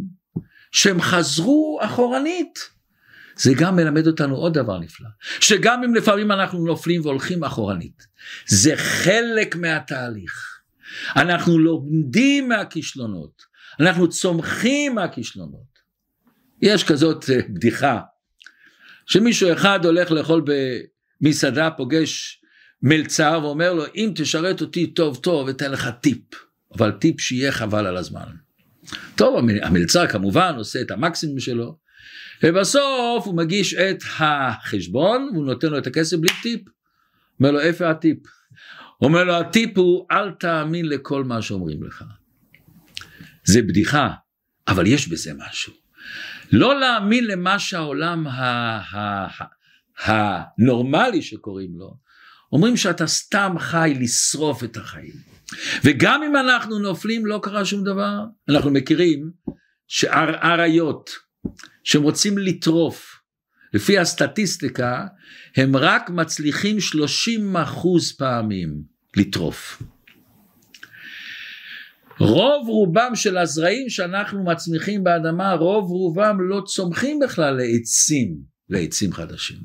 שהם 0.72 1.00
חזרו 1.00 1.78
אחורנית. 1.82 2.58
זה 3.36 3.52
גם 3.58 3.76
מלמד 3.76 4.06
אותנו 4.06 4.36
עוד 4.36 4.54
דבר 4.54 4.78
נפלא, 4.78 5.08
שגם 5.40 5.84
אם 5.84 5.94
לפעמים 5.94 6.32
אנחנו 6.32 6.66
נופלים 6.66 7.00
והולכים 7.00 7.44
אחורנית, 7.44 8.06
זה 8.46 8.76
חלק 8.76 9.56
מהתהליך. 9.56 10.60
אנחנו 11.16 11.58
לומדים 11.58 12.48
מהכישלונות, 12.48 13.42
אנחנו 13.80 14.08
צומחים 14.08 14.94
מהכישלונות. 14.94 15.70
יש 16.62 16.84
כזאת 16.84 17.30
אה, 17.30 17.40
בדיחה, 17.48 18.00
שמישהו 19.06 19.52
אחד 19.52 19.84
הולך 19.84 20.10
לאכול 20.10 20.44
במסעדה, 21.20 21.70
פוגש 21.70 22.42
מלצר 22.82 23.40
ואומר 23.42 23.72
לו, 23.72 23.84
אם 23.94 24.12
תשרת 24.14 24.60
אותי 24.60 24.86
טוב 24.86 25.16
טוב, 25.16 25.48
אתן 25.48 25.70
לך 25.72 25.88
טיפ. 26.00 26.49
אבל 26.76 26.90
טיפ 26.90 27.20
שיהיה 27.20 27.52
חבל 27.52 27.86
על 27.86 27.96
הזמן. 27.96 28.26
טוב, 29.14 29.44
המלצר 29.62 30.06
כמובן 30.06 30.54
עושה 30.56 30.80
את 30.80 30.90
המקסימום 30.90 31.40
שלו, 31.40 31.78
ובסוף 32.42 33.26
הוא 33.26 33.36
מגיש 33.36 33.74
את 33.74 34.02
החשבון, 34.18 35.30
והוא 35.32 35.44
נותן 35.44 35.68
לו 35.68 35.78
את 35.78 35.86
הכסף 35.86 36.16
בלי 36.16 36.32
טיפ. 36.42 36.60
אומר 37.40 37.50
לו, 37.50 37.60
איפה 37.60 37.90
הטיפ? 37.90 38.18
אומר 39.02 39.24
לו, 39.24 39.34
הטיפ 39.34 39.78
הוא, 39.78 40.06
אל 40.10 40.30
תאמין 40.30 40.88
לכל 40.88 41.24
מה 41.24 41.42
שאומרים 41.42 41.82
לך. 41.82 42.04
זה 43.44 43.62
בדיחה, 43.62 44.10
אבל 44.68 44.86
יש 44.86 45.08
בזה 45.08 45.32
משהו. 45.36 45.72
לא 46.52 46.80
להאמין 46.80 47.26
למה 47.26 47.58
שהעולם 47.58 48.26
הנורמלי 49.98 51.22
שקוראים 51.22 51.78
לו, 51.78 51.96
אומרים 52.52 52.76
שאתה 52.76 53.06
סתם 53.06 53.54
חי 53.58 53.96
לשרוף 54.00 54.64
את 54.64 54.76
החיים. 54.76 55.14
וגם 55.84 56.22
אם 56.22 56.36
אנחנו 56.36 56.78
נופלים 56.78 57.26
לא 57.26 57.40
קרה 57.42 57.64
שום 57.64 57.84
דבר. 57.84 58.18
אנחנו 58.48 58.70
מכירים 58.70 59.30
שאריות 59.88 61.10
שהם 61.84 62.02
רוצים 62.02 62.38
לטרוף, 62.38 63.20
לפי 63.74 63.98
הסטטיסטיקה, 63.98 65.06
הם 65.56 65.76
רק 65.76 66.10
מצליחים 66.10 66.80
30 66.80 67.56
אחוז 67.56 68.12
פעמים 68.12 68.82
לטרוף. 69.16 69.82
רוב 72.18 72.68
רובם 72.68 73.10
של 73.14 73.38
הזרעים 73.38 73.88
שאנחנו 73.88 74.44
מצמיחים 74.44 75.04
באדמה, 75.04 75.52
רוב 75.52 75.90
רובם 75.90 76.36
לא 76.40 76.62
צומחים 76.66 77.18
בכלל 77.18 77.54
לעצים, 77.54 78.36
לעצים 78.68 79.12
חדשים. 79.12 79.58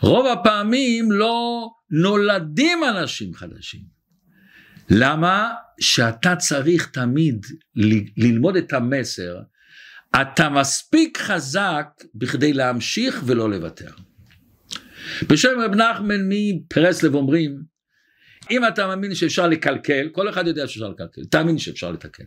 רוב 0.00 0.26
הפעמים 0.26 1.12
לא 1.12 1.68
נולדים 1.90 2.78
אנשים 2.84 3.34
חדשים. 3.34 4.01
למה? 4.94 5.52
שאתה 5.80 6.36
צריך 6.36 6.86
תמיד 6.86 7.46
ללמוד 8.16 8.56
את 8.56 8.72
המסר, 8.72 9.36
אתה 10.20 10.48
מספיק 10.48 11.18
חזק 11.18 11.86
בכדי 12.14 12.52
להמשיך 12.52 13.22
ולא 13.26 13.50
לוותר. 13.50 13.90
בשם 15.28 15.60
רב 15.60 15.74
נחמן 15.74 16.20
מפרסלב 16.28 17.14
אומרים, 17.14 17.62
אם 18.50 18.68
אתה 18.68 18.86
מאמין 18.86 19.14
שאפשר 19.14 19.46
לקלקל, 19.46 20.08
כל 20.12 20.28
אחד 20.28 20.46
יודע 20.46 20.66
שאפשר 20.66 20.88
לקלקל, 20.88 21.24
תאמין 21.24 21.58
שאפשר 21.58 21.90
לתקן. 21.90 22.24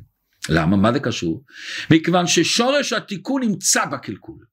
למה? 0.50 0.77
מה 0.77 0.93
זה 0.93 1.00
קשור? 1.00 1.43
מכיוון 1.91 2.27
ששורש 2.27 2.93
התיקון 2.93 3.43
נמצא 3.43 3.86
בקלקול. 3.86 4.45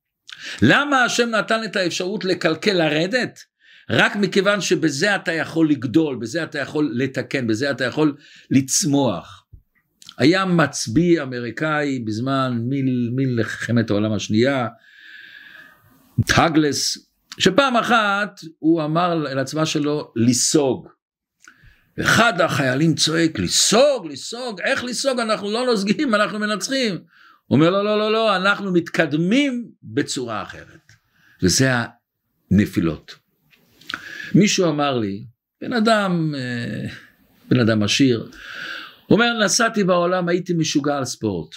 למה 0.63 1.05
השם 1.05 1.29
נתן 1.29 1.65
את 1.65 1.77
האפשרות 1.77 2.25
לקלקל 2.25 2.73
לרדת? 2.73 3.39
רק 3.93 4.17
מכיוון 4.17 4.61
שבזה 4.61 5.17
אתה 5.17 5.33
יכול 5.33 5.71
לגדול, 5.71 6.17
בזה 6.17 6.43
אתה 6.43 6.59
יכול 6.59 6.93
לתקן, 6.95 7.47
בזה 7.47 7.71
אתה 7.71 7.85
יכול 7.85 8.17
לצמוח. 8.51 9.45
היה 10.19 10.45
מצביא 10.45 11.23
אמריקאי 11.23 11.99
בזמן 11.99 12.61
מלחמת 13.17 13.91
העולם 13.91 14.13
השנייה, 14.13 14.69
טאגלס, 16.27 16.99
שפעם 17.39 17.77
אחת 17.77 18.41
הוא 18.59 18.85
אמר 18.85 19.15
לצבא 19.15 19.65
שלו 19.65 20.13
לסוג. 20.17 20.89
אחד 22.01 22.41
החיילים 22.41 22.95
צועק 22.95 23.39
לסוג, 23.39 24.07
לסוג, 24.11 24.61
איך 24.61 24.85
לסוג, 24.85 25.21
אנחנו 25.21 25.51
לא 25.51 25.67
נוזגים, 25.67 26.15
אנחנו 26.15 26.39
מנצחים. 26.39 26.99
אומר 27.51 27.71
לא, 27.71 27.85
לא, 27.85 27.99
לא, 27.99 28.13
לא, 28.13 28.37
אנחנו 28.37 28.73
מתקדמים 28.73 29.71
בצורה 29.83 30.43
אחרת. 30.43 30.93
וזה 31.43 31.71
הנפילות. 32.51 33.22
מישהו 34.35 34.69
אמר 34.69 34.99
לי, 34.99 35.25
בן 35.61 35.73
אדם, 35.73 36.35
אה, 36.39 36.89
בן 37.49 37.61
אדם 37.61 37.83
עשיר, 37.83 38.31
אומר, 39.11 39.45
נסעתי 39.45 39.85
בעולם, 39.85 40.29
הייתי 40.29 40.53
משוגע 40.55 40.97
על 40.97 41.05
ספורט. 41.05 41.55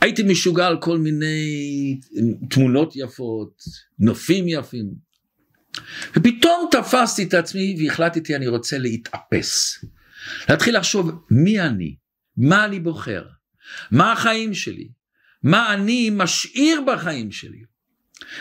הייתי 0.00 0.22
משוגע 0.22 0.66
על 0.66 0.78
כל 0.80 0.98
מיני 0.98 2.00
תמונות 2.50 2.92
יפות, 2.96 3.62
נופים 3.98 4.44
יפים. 4.48 4.94
ופתאום 6.16 6.68
תפסתי 6.70 7.22
את 7.22 7.34
עצמי 7.34 7.76
והחלטתי 7.78 8.36
אני 8.36 8.46
רוצה 8.46 8.78
להתאפס. 8.78 9.84
להתחיל 10.48 10.76
לחשוב 10.76 11.10
מי 11.30 11.60
אני, 11.60 11.96
מה 12.36 12.64
אני 12.64 12.80
בוחר, 12.80 13.24
מה 13.90 14.12
החיים 14.12 14.54
שלי, 14.54 14.88
מה 15.42 15.74
אני 15.74 16.10
משאיר 16.12 16.80
בחיים 16.86 17.32
שלי. 17.32 17.62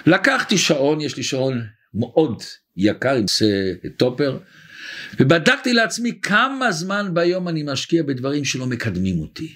לקחתי 0.06 0.58
שעון, 0.58 1.02
יש 1.02 1.18
לי 1.18 1.24
שעון 1.24 1.62
מאוד 1.94 2.44
יקר 2.82 3.16
עם 3.16 3.26
טופר, 3.98 4.40
ובדקתי 5.20 5.74
לעצמי 5.74 6.20
כמה 6.22 6.72
זמן 6.72 7.10
ביום 7.14 7.48
אני 7.48 7.64
משקיע 7.64 8.04
בדברים 8.04 8.46
שלא 8.46 8.66
מקדמים 8.66 9.20
אותי, 9.20 9.54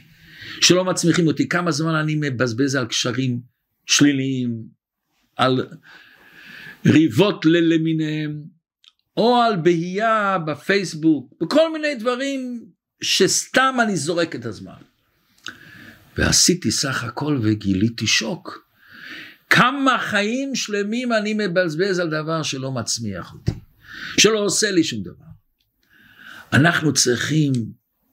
שלא 0.62 0.86
מצמיחים 0.86 1.28
אותי, 1.28 1.50
כמה 1.50 1.72
זמן 1.72 1.96
אני 1.96 2.16
מבזבז 2.16 2.76
על 2.76 2.86
קשרים 2.86 3.40
שליליים, 3.86 4.64
על 5.38 5.68
ריבות 6.86 7.46
למיניהם, 7.46 8.44
או 9.18 9.36
על 9.42 9.56
בהייה 9.56 10.38
בפייסבוק, 10.48 11.34
וכל 11.44 11.74
מיני 11.74 11.96
דברים 11.96 12.66
שסתם 13.02 13.76
אני 13.84 13.96
זורק 13.96 14.36
את 14.36 14.46
הזמן. 14.46 14.82
ועשיתי 16.18 16.72
סך 16.72 17.04
הכל 17.04 17.40
וגיליתי 17.44 18.08
שוק. 18.08 18.65
כמה 19.56 19.98
חיים 20.00 20.56
שלמים 20.56 21.14
אני 21.14 21.34
מבזבז 21.34 22.00
על 22.00 22.10
דבר 22.10 22.44
שלא 22.44 22.72
מצמיח 22.72 23.34
אותי, 23.34 23.52
שלא 24.18 24.40
עושה 24.40 24.72
לי 24.72 24.84
שום 24.84 25.04
דבר. 25.04 25.26
אנחנו 26.54 26.94
צריכים 26.94 27.54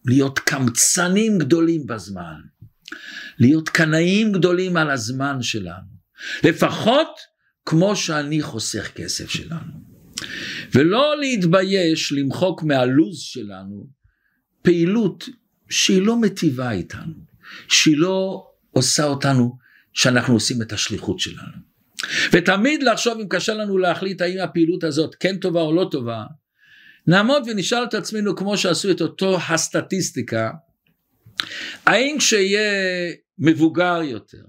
להיות 0.05 0.39
קמצנים 0.39 1.39
גדולים 1.39 1.87
בזמן, 1.87 2.41
להיות 3.39 3.69
קנאים 3.69 4.33
גדולים 4.33 4.77
על 4.77 4.91
הזמן 4.91 5.43
שלנו, 5.43 5.93
לפחות 6.45 7.09
כמו 7.67 7.97
שאני 7.97 8.43
חוסך 8.43 8.91
כסף 8.95 9.31
שלנו. 9.31 9.73
ולא 10.75 11.21
להתבייש 11.21 12.13
למחוק 12.13 12.63
מהלו"ז 12.63 13.19
שלנו 13.19 13.87
פעילות 14.63 15.29
שהיא 15.71 16.03
לא 16.03 16.21
מטיבה 16.21 16.71
איתנו, 16.71 17.15
שהיא 17.69 17.99
לא 17.99 18.47
עושה 18.71 19.05
אותנו 19.05 19.62
שאנחנו 19.93 20.35
עושים 20.35 20.63
את 20.63 20.73
השליחות 20.73 21.21
שלנו. 21.21 21.73
ותמיד 22.33 22.83
לחשוב 22.83 23.21
אם 23.21 23.29
קשה 23.29 23.55
לנו 23.55 23.79
להחליט 23.79 24.21
האם 24.21 24.39
הפעילות 24.39 24.85
הזאת 24.85 25.15
כן 25.15 25.37
טובה 25.37 25.61
או 25.61 25.73
לא 25.73 25.89
טובה, 25.91 26.25
נעמוד 27.07 27.43
ונשאל 27.47 27.85
את 27.85 27.95
עצמנו 27.95 28.37
כמו 28.37 28.57
שעשו 28.57 28.91
את 28.91 29.01
אותו 29.01 29.39
הסטטיסטיקה, 29.49 30.51
האם 31.87 32.17
כשיהיה 32.19 33.13
מבוגר 33.39 34.01
יותר, 34.03 34.43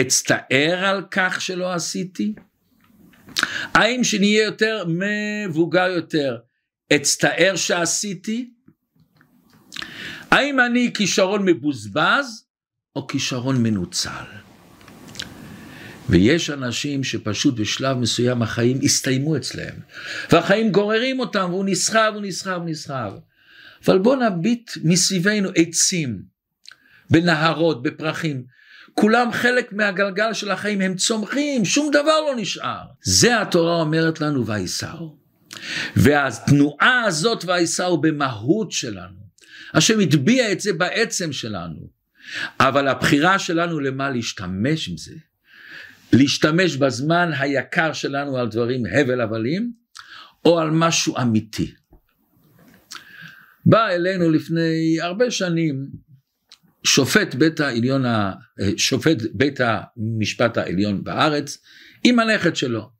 אצטער 0.00 0.84
על 0.84 1.02
כך 1.10 1.40
שלא 1.40 1.72
עשיתי? 1.72 2.34
האם 3.74 4.04
שנהיה 4.04 4.44
יותר 4.44 4.84
מבוגר 4.88 5.88
יותר, 5.96 6.36
אצטער 6.96 7.56
שעשיתי? 7.56 8.50
האם 10.30 10.60
אני 10.60 10.90
כישרון 10.94 11.44
מבוזבז 11.44 12.44
או 12.96 13.06
כישרון 13.06 13.62
מנוצל? 13.62 14.47
ויש 16.08 16.50
אנשים 16.50 17.04
שפשוט 17.04 17.54
בשלב 17.54 17.96
מסוים 17.96 18.42
החיים 18.42 18.78
הסתיימו 18.82 19.36
אצלם, 19.36 19.74
והחיים 20.32 20.72
גוררים 20.72 21.20
אותם, 21.20 21.48
והוא 21.50 21.64
נסחב, 21.64 22.12
הוא 22.14 22.22
נסחב, 22.22 22.60
נסחב. 22.64 23.12
אבל 23.86 23.98
בוא 23.98 24.16
נביט 24.16 24.70
מסביבנו 24.84 25.48
עצים, 25.54 26.22
בנהרות, 27.10 27.82
בפרחים. 27.82 28.44
כולם 28.94 29.32
חלק 29.32 29.72
מהגלגל 29.72 30.32
של 30.32 30.50
החיים, 30.50 30.80
הם 30.80 30.94
צומחים, 30.94 31.64
שום 31.64 31.90
דבר 31.90 32.20
לא 32.20 32.34
נשאר. 32.36 32.82
זה 33.02 33.40
התורה 33.40 33.80
אומרת 33.80 34.20
לנו 34.20 34.46
וייסעו. 34.46 35.18
והתנועה 35.96 37.02
הזאת 37.02 37.44
וייסעו 37.44 38.00
במהות 38.00 38.72
שלנו. 38.72 39.18
השם 39.74 40.00
הטביע 40.00 40.52
את 40.52 40.60
זה 40.60 40.72
בעצם 40.72 41.32
שלנו. 41.32 41.90
אבל 42.60 42.88
הבחירה 42.88 43.38
שלנו 43.38 43.80
למה 43.80 44.10
להשתמש 44.10 44.88
עם 44.88 44.96
זה. 44.96 45.14
להשתמש 46.12 46.76
בזמן 46.76 47.30
היקר 47.38 47.92
שלנו 47.92 48.36
על 48.38 48.48
דברים 48.48 48.82
הבל 48.86 49.20
הבלים, 49.20 49.72
או 50.44 50.58
על 50.58 50.70
משהו 50.70 51.16
אמיתי. 51.16 51.74
בא 53.66 53.88
אלינו 53.88 54.30
לפני 54.30 55.00
הרבה 55.00 55.30
שנים 55.30 55.86
שופט 56.84 57.34
בית 57.34 57.60
העליון, 57.60 58.04
שופט 58.76 59.16
בית 59.34 59.60
המשפט 59.60 60.56
העליון 60.56 61.04
בארץ 61.04 61.58
עם 62.04 62.18
הנכד 62.18 62.56
שלו. 62.56 62.90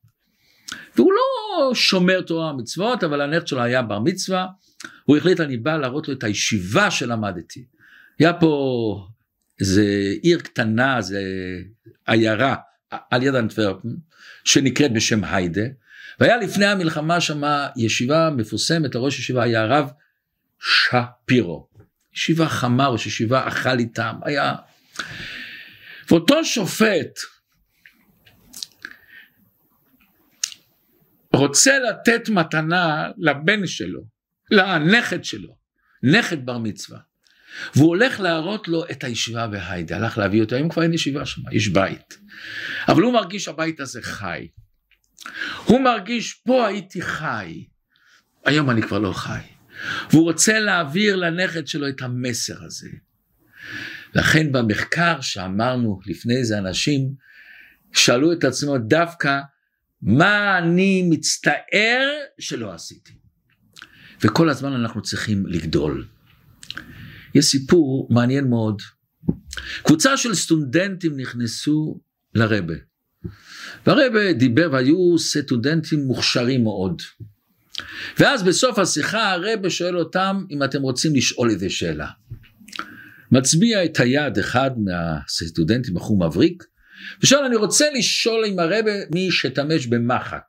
והוא 0.97 1.13
לא 1.13 1.75
שומר 1.75 2.21
תורה 2.21 2.55
ומצוות, 2.55 3.05
אבל 3.05 3.21
הנכד 3.21 3.47
שלו 3.47 3.63
היה 3.63 3.83
בר 3.83 4.01
מצווה, 4.01 4.47
הוא 5.05 5.17
החליט 5.17 5.41
אני 5.41 5.57
בא 5.57 5.77
להראות 5.77 6.09
לו 6.09 6.15
את 6.15 6.25
הישיבה 6.25 6.91
שלמדתי. 6.91 7.65
היה 8.19 8.33
פה 8.33 9.07
איזה 9.61 9.85
עיר 10.23 10.41
קטנה, 10.41 10.97
איזה 10.97 11.23
עיירה 12.07 12.57
על 13.11 13.23
יד 13.23 13.35
אנטוורפן, 13.35 13.89
שנקראת 14.45 14.93
בשם 14.93 15.25
היידה, 15.25 15.63
והיה 16.21 16.37
לפני 16.37 16.67
המלחמה 16.67 17.21
שמה 17.21 17.69
ישיבה 17.77 18.31
מפורסמת, 18.31 18.95
הראש 18.95 19.19
ישיבה 19.19 19.43
היה 19.43 19.63
הרב 19.63 19.91
שפירו. 20.61 21.69
ישיבה 22.15 22.49
חמה, 22.49 22.87
ראש 22.87 23.07
ישיבה 23.07 23.49
אכל 23.49 23.79
איתם, 23.79 24.17
היה... 24.25 24.55
ואותו 26.11 26.45
שופט 26.45 27.19
רוצה 31.33 31.79
לתת 31.79 32.29
מתנה 32.29 33.11
לבן 33.19 33.67
שלו, 33.67 34.01
לנכד 34.51 35.25
שלו, 35.25 35.57
נכד 36.03 36.47
בר 36.47 36.59
מצווה. 36.59 37.08
והוא 37.75 37.89
הולך 37.89 38.21
להראות 38.21 38.69
לו 38.69 38.85
את 38.91 39.05
הישיבה 39.05 39.47
בהיידה, 39.47 39.97
הלך 39.97 40.19
להביא 40.19 40.41
אותו, 40.41 40.57
היום 40.57 40.69
כבר 40.69 40.83
אין 40.83 40.95
ישיבה 40.95 41.27
שם, 41.27 41.41
יש 41.53 41.69
בית. 41.69 42.19
אבל 42.89 43.03
הוא 43.03 43.13
מרגיש 43.13 43.49
הבית 43.49 43.81
הזה 43.81 44.03
חי. 44.03 44.49
הוא 45.65 45.81
מרגיש 45.81 46.35
פה 46.35 46.67
הייתי 46.67 47.03
חי, 47.03 47.65
היום 48.45 48.71
אני 48.71 48.83
כבר 48.83 48.99
לא 48.99 49.13
חי. 49.13 49.41
והוא 50.11 50.23
רוצה 50.25 50.61
להעביר 50.61 51.17
לנכד 51.17 51.67
שלו 51.67 51.89
את 51.89 52.03
המסר 52.03 52.65
הזה. 52.65 52.89
לכן 54.15 54.53
במחקר 54.53 55.21
שאמרנו 55.21 56.01
לפני 56.07 56.45
זה 56.45 56.59
אנשים 56.59 57.15
שאלו 57.93 58.33
את 58.33 58.45
עצמם 58.45 58.79
דווקא 58.79 59.41
מה 60.03 60.59
אני 60.59 61.09
מצטער 61.11 62.09
שלא 62.39 62.73
עשיתי. 62.73 63.13
וכל 64.21 64.49
הזמן 64.49 64.73
אנחנו 64.73 65.03
צריכים 65.03 65.47
לגדול. 65.47 66.07
יש 67.39 67.45
סיפור 67.45 68.09
מעניין 68.11 68.49
מאוד. 68.49 68.83
קבוצה 69.83 70.17
של 70.17 70.35
סטודנטים 70.35 71.21
נכנסו 71.21 72.01
לרבה. 72.35 72.75
והרבה 73.87 74.33
דיבר 74.33 74.69
והיו 74.73 75.19
סטודנטים 75.19 76.01
מוכשרים 76.01 76.63
מאוד. 76.63 77.03
ואז 78.19 78.43
בסוף 78.43 78.79
השיחה 78.79 79.33
הרבה 79.33 79.71
שואל 79.71 79.99
אותם 79.99 80.45
אם 80.51 80.63
אתם 80.63 80.83
רוצים 80.83 81.15
לשאול 81.15 81.51
איזה 81.51 81.71
שאלה. 81.71 82.07
מצביע 83.33 83.85
את 83.85 84.01
היד 84.01 84.39
אחד 84.39 84.71
מהסטודנטים, 84.79 85.95
בחור 85.95 86.27
מבריק, 86.27 86.65
ושואל 87.23 87.45
אני 87.45 87.57
רוצה 87.57 87.87
לשאול 87.99 88.45
אם 88.45 88.59
הרבה 88.59 88.93
מי 89.15 89.31
שתמש 89.31 89.87
במחק. 89.87 90.47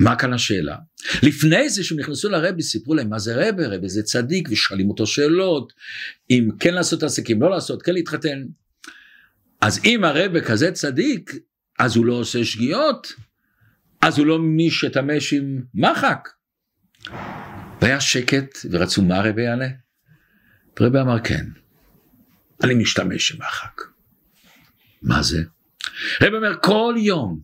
מה 0.00 0.16
כאן 0.16 0.32
השאלה? 0.32 0.76
לפני 1.22 1.68
זה 1.70 1.84
שהם 1.84 1.98
נכנסו 1.98 2.28
לרבי 2.28 2.62
סיפרו 2.62 2.94
להם 2.94 3.10
מה 3.10 3.18
זה 3.18 3.48
רבי, 3.48 3.64
רבי 3.66 3.88
זה 3.88 4.02
צדיק 4.02 4.48
ושואלים 4.50 4.90
אותו 4.90 5.06
שאלות, 5.06 5.72
אם 6.30 6.48
כן 6.60 6.74
לעשות 6.74 7.02
עסקים, 7.02 7.42
לא 7.42 7.50
לעשות, 7.50 7.82
כן 7.82 7.92
להתחתן. 7.92 8.42
אז 9.60 9.80
אם 9.84 10.04
הרבי 10.04 10.40
כזה 10.40 10.72
צדיק, 10.72 11.32
אז 11.78 11.96
הוא 11.96 12.06
לא 12.06 12.14
עושה 12.14 12.44
שגיאות, 12.44 13.12
אז 14.02 14.18
הוא 14.18 14.26
לא 14.26 14.38
מי 14.38 14.70
שתמש 14.70 15.32
עם 15.32 15.62
מחק. 15.74 16.28
והיה 17.80 18.00
שקט 18.00 18.58
ורצו 18.70 19.02
מה 19.02 19.20
רבי 19.20 19.42
יענה? 19.42 19.68
רבי 20.80 21.00
אמר 21.00 21.20
כן, 21.24 21.46
אני 22.64 22.74
משתמש 22.74 23.32
עם 23.32 23.38
מחק. 23.38 23.80
מה 25.02 25.22
זה? 25.22 25.42
רבי 26.22 26.36
אומר 26.36 26.56
כל 26.62 26.94
יום 26.98 27.40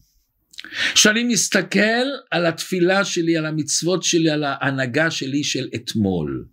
שאני 0.95 1.25
מסתכל 1.25 2.07
על 2.31 2.47
התפילה 2.47 3.05
שלי, 3.05 3.37
על 3.37 3.47
המצוות 3.47 4.03
שלי, 4.03 4.31
על 4.31 4.45
ההנהגה 4.45 5.11
שלי 5.11 5.45
של 5.45 5.69
אתמול. 5.75 6.45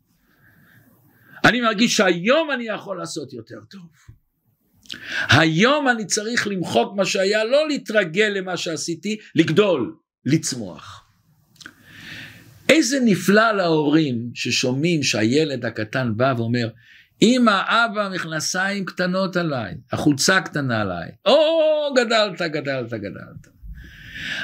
אני 1.45 1.61
מרגיש 1.61 1.97
שהיום 1.97 2.51
אני 2.51 2.67
יכול 2.67 2.97
לעשות 2.97 3.33
יותר 3.33 3.59
טוב. 3.69 3.89
היום 5.29 5.89
אני 5.89 6.05
צריך 6.05 6.47
למחוק 6.47 6.95
מה 6.95 7.05
שהיה, 7.05 7.43
לא 7.43 7.67
להתרגל 7.67 8.31
למה 8.35 8.57
שעשיתי, 8.57 9.17
לגדול, 9.35 9.95
לצמוח. 10.25 11.05
איזה 12.69 12.99
נפלא 13.05 13.51
להורים 13.51 14.31
ששומעים 14.33 15.03
שהילד 15.03 15.65
הקטן 15.65 16.11
בא 16.15 16.33
ואומר, 16.37 16.69
אמא, 17.21 17.61
אבא, 17.67 18.09
מכנסיים 18.13 18.85
קטנות 18.85 19.35
עליי, 19.35 19.75
החולצה 19.91 20.41
קטנה 20.41 20.81
עליי, 20.81 21.11
או, 21.25 21.93
גדלת, 21.95 22.41
גדלת, 22.41 22.93
גדלת. 22.93 23.58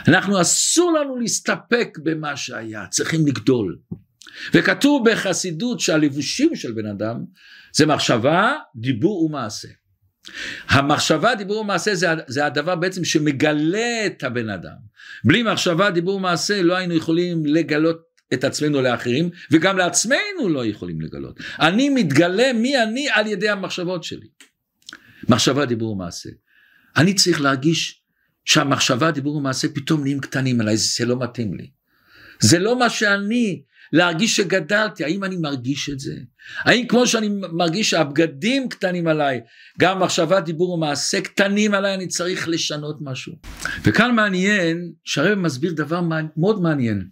אנחנו 0.08 0.42
אסור 0.42 0.94
לנו 0.94 1.16
להסתפק 1.16 1.98
במה 2.04 2.38
שהיה, 2.38 2.86
צריכים 2.90 3.28
לגדול. 3.28 3.78
וכתוב 4.54 5.10
בחסידות 5.10 5.80
שהלבושים 5.80 6.56
של 6.56 6.72
בן 6.72 6.86
אדם 6.86 7.26
זה 7.74 7.86
מחשבה, 7.86 8.54
דיבור 8.76 9.24
ומעשה. 9.24 9.68
המחשבה, 10.68 11.36
דיבור 11.36 11.58
ומעשה 11.58 11.96
זה, 11.96 12.08
זה 12.28 12.46
הדבר 12.46 12.76
בעצם 12.76 13.06
שמגלה 13.06 14.06
את 14.06 14.24
הבן 14.24 14.50
אדם. 14.50 14.76
בלי 15.24 15.44
מחשבה, 15.44 15.92
דיבור 15.92 16.16
ומעשה 16.16 16.62
לא 16.62 16.76
היינו 16.76 16.94
יכולים 16.94 17.46
לגלות 17.46 18.02
את 18.34 18.44
עצמנו 18.44 18.82
לאחרים 18.82 19.30
וגם 19.52 19.78
לעצמנו 19.78 20.50
לא 20.50 20.66
יכולים 20.66 21.02
לגלות. 21.02 21.40
אני 21.60 21.90
מתגלה 21.90 22.54
מי 22.54 22.84
אני 22.84 23.10
על 23.10 23.28
ידי 23.28 23.50
המחשבות 23.50 24.04
שלי. 24.04 24.28
מחשבה, 25.30 25.66
דיבור 25.66 25.92
ומעשה. 25.92 26.30
אני 26.98 27.14
צריך 27.14 27.42
להרגיש 27.42 28.05
שהמחשבה, 28.46 29.12
דיבור 29.12 29.36
ומעשה 29.36 29.68
פתאום 29.68 30.02
נהיים 30.02 30.20
קטנים 30.20 30.62
עליי, 30.62 30.78
זה 30.78 31.06
לא 31.06 31.20
מתאים 31.20 31.54
לי. 31.54 31.70
זה 32.40 32.60
לא 32.60 32.80
מה 32.80 32.90
שאני, 32.90 33.62
להרגיש 33.94 34.36
שגדלתי, 34.36 35.04
האם 35.04 35.24
אני 35.24 35.38
מרגיש 35.38 35.90
את 35.90 36.00
זה? 36.00 36.14
האם 36.60 36.88
כמו 36.88 37.08
שאני 37.08 37.30
מרגיש 37.52 37.90
שהבגדים 37.90 38.70
קטנים 38.70 39.08
עליי, 39.08 39.42
גם 39.80 40.00
מחשבה, 40.00 40.42
דיבור 40.42 40.72
ומעשה 40.72 41.22
קטנים 41.22 41.74
עליי, 41.74 41.94
אני 41.96 42.08
צריך 42.08 42.48
לשנות 42.48 42.98
משהו. 43.02 43.34
וכאן 43.84 44.16
מעניין, 44.16 44.92
שהרב 45.04 45.40
מסביר 45.40 45.74
דבר 45.74 46.02
מאוד 46.38 46.62
מעניין. 46.62 47.08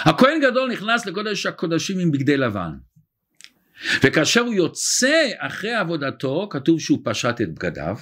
הכהן 0.00 0.40
גדול 0.40 0.72
נכנס 0.72 1.06
לקודש 1.06 1.46
הקודשים 1.46 1.98
עם 1.98 2.10
בגדי 2.10 2.36
לבן. 2.36 2.70
וכאשר 4.02 4.40
הוא 4.40 4.54
יוצא 4.54 5.28
אחרי 5.38 5.74
עבודתו, 5.74 6.48
כתוב 6.50 6.80
שהוא 6.80 6.98
פשט 7.04 7.40
את 7.40 7.54
בגדיו, 7.54 7.96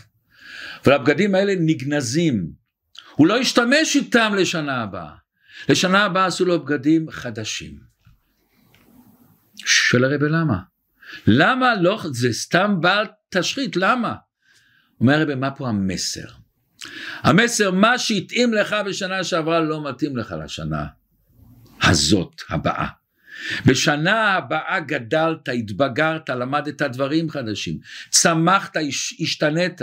והבגדים 0.87 1.35
האלה 1.35 1.55
נגנזים. 1.61 2.51
הוא 3.17 3.27
לא 3.27 3.41
ישתמש 3.41 3.97
איתם 3.97 4.33
לשנה 4.39 4.83
הבאה. 4.83 5.11
לשנה 5.69 6.05
הבאה 6.05 6.27
עשו 6.27 6.45
לו 6.45 6.65
בגדים 6.65 7.11
חדשים. 7.11 7.79
שואל 9.67 10.05
הרבי 10.05 10.29
למה? 10.29 10.59
למה 11.27 11.75
לא, 11.75 12.03
זה 12.13 12.33
סתם 12.33 12.77
בעל 12.81 13.07
תשחית, 13.29 13.77
למה? 13.77 14.15
אומר 15.01 15.15
הרבי 15.15 15.35
מה 15.35 15.51
פה 15.51 15.69
המסר? 15.69 16.29
המסר 17.23 17.71
מה 17.71 17.99
שהתאים 17.99 18.55
לך 18.55 18.77
בשנה 18.87 19.25
שעברה 19.25 19.61
לא 19.61 19.89
מתאים 19.89 20.17
לך 20.17 20.35
לשנה 20.45 20.87
הזאת 21.83 22.43
הבאה. 22.49 22.89
בשנה 23.67 24.33
הבאה 24.33 24.81
גדלת, 24.81 25.49
התבגרת, 25.49 26.29
למדת 26.29 26.83
דברים 26.83 27.31
חדשים, 27.31 27.79
צמחת, 28.11 28.77
השתנית. 29.21 29.81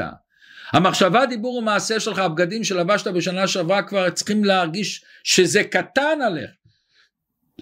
המחשבה, 0.73 1.25
דיבור 1.25 1.55
ומעשה 1.55 1.99
שלך, 1.99 2.19
הבגדים 2.19 2.63
שלבשת 2.63 3.07
בשנה 3.07 3.47
שעברה 3.47 3.83
כבר 3.83 4.09
צריכים 4.09 4.43
להרגיש 4.43 5.03
שזה 5.23 5.63
קטן 5.63 6.19
עליך. 6.25 6.49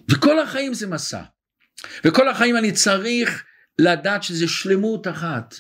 וכל 0.09 0.39
החיים 0.39 0.73
זה 0.73 0.87
מסע. 0.87 1.21
וכל 2.05 2.29
החיים 2.29 2.57
אני 2.57 2.71
צריך 2.71 3.43
לדעת 3.79 4.23
שזה 4.23 4.47
שלמות 4.47 5.07
אחת. 5.07 5.55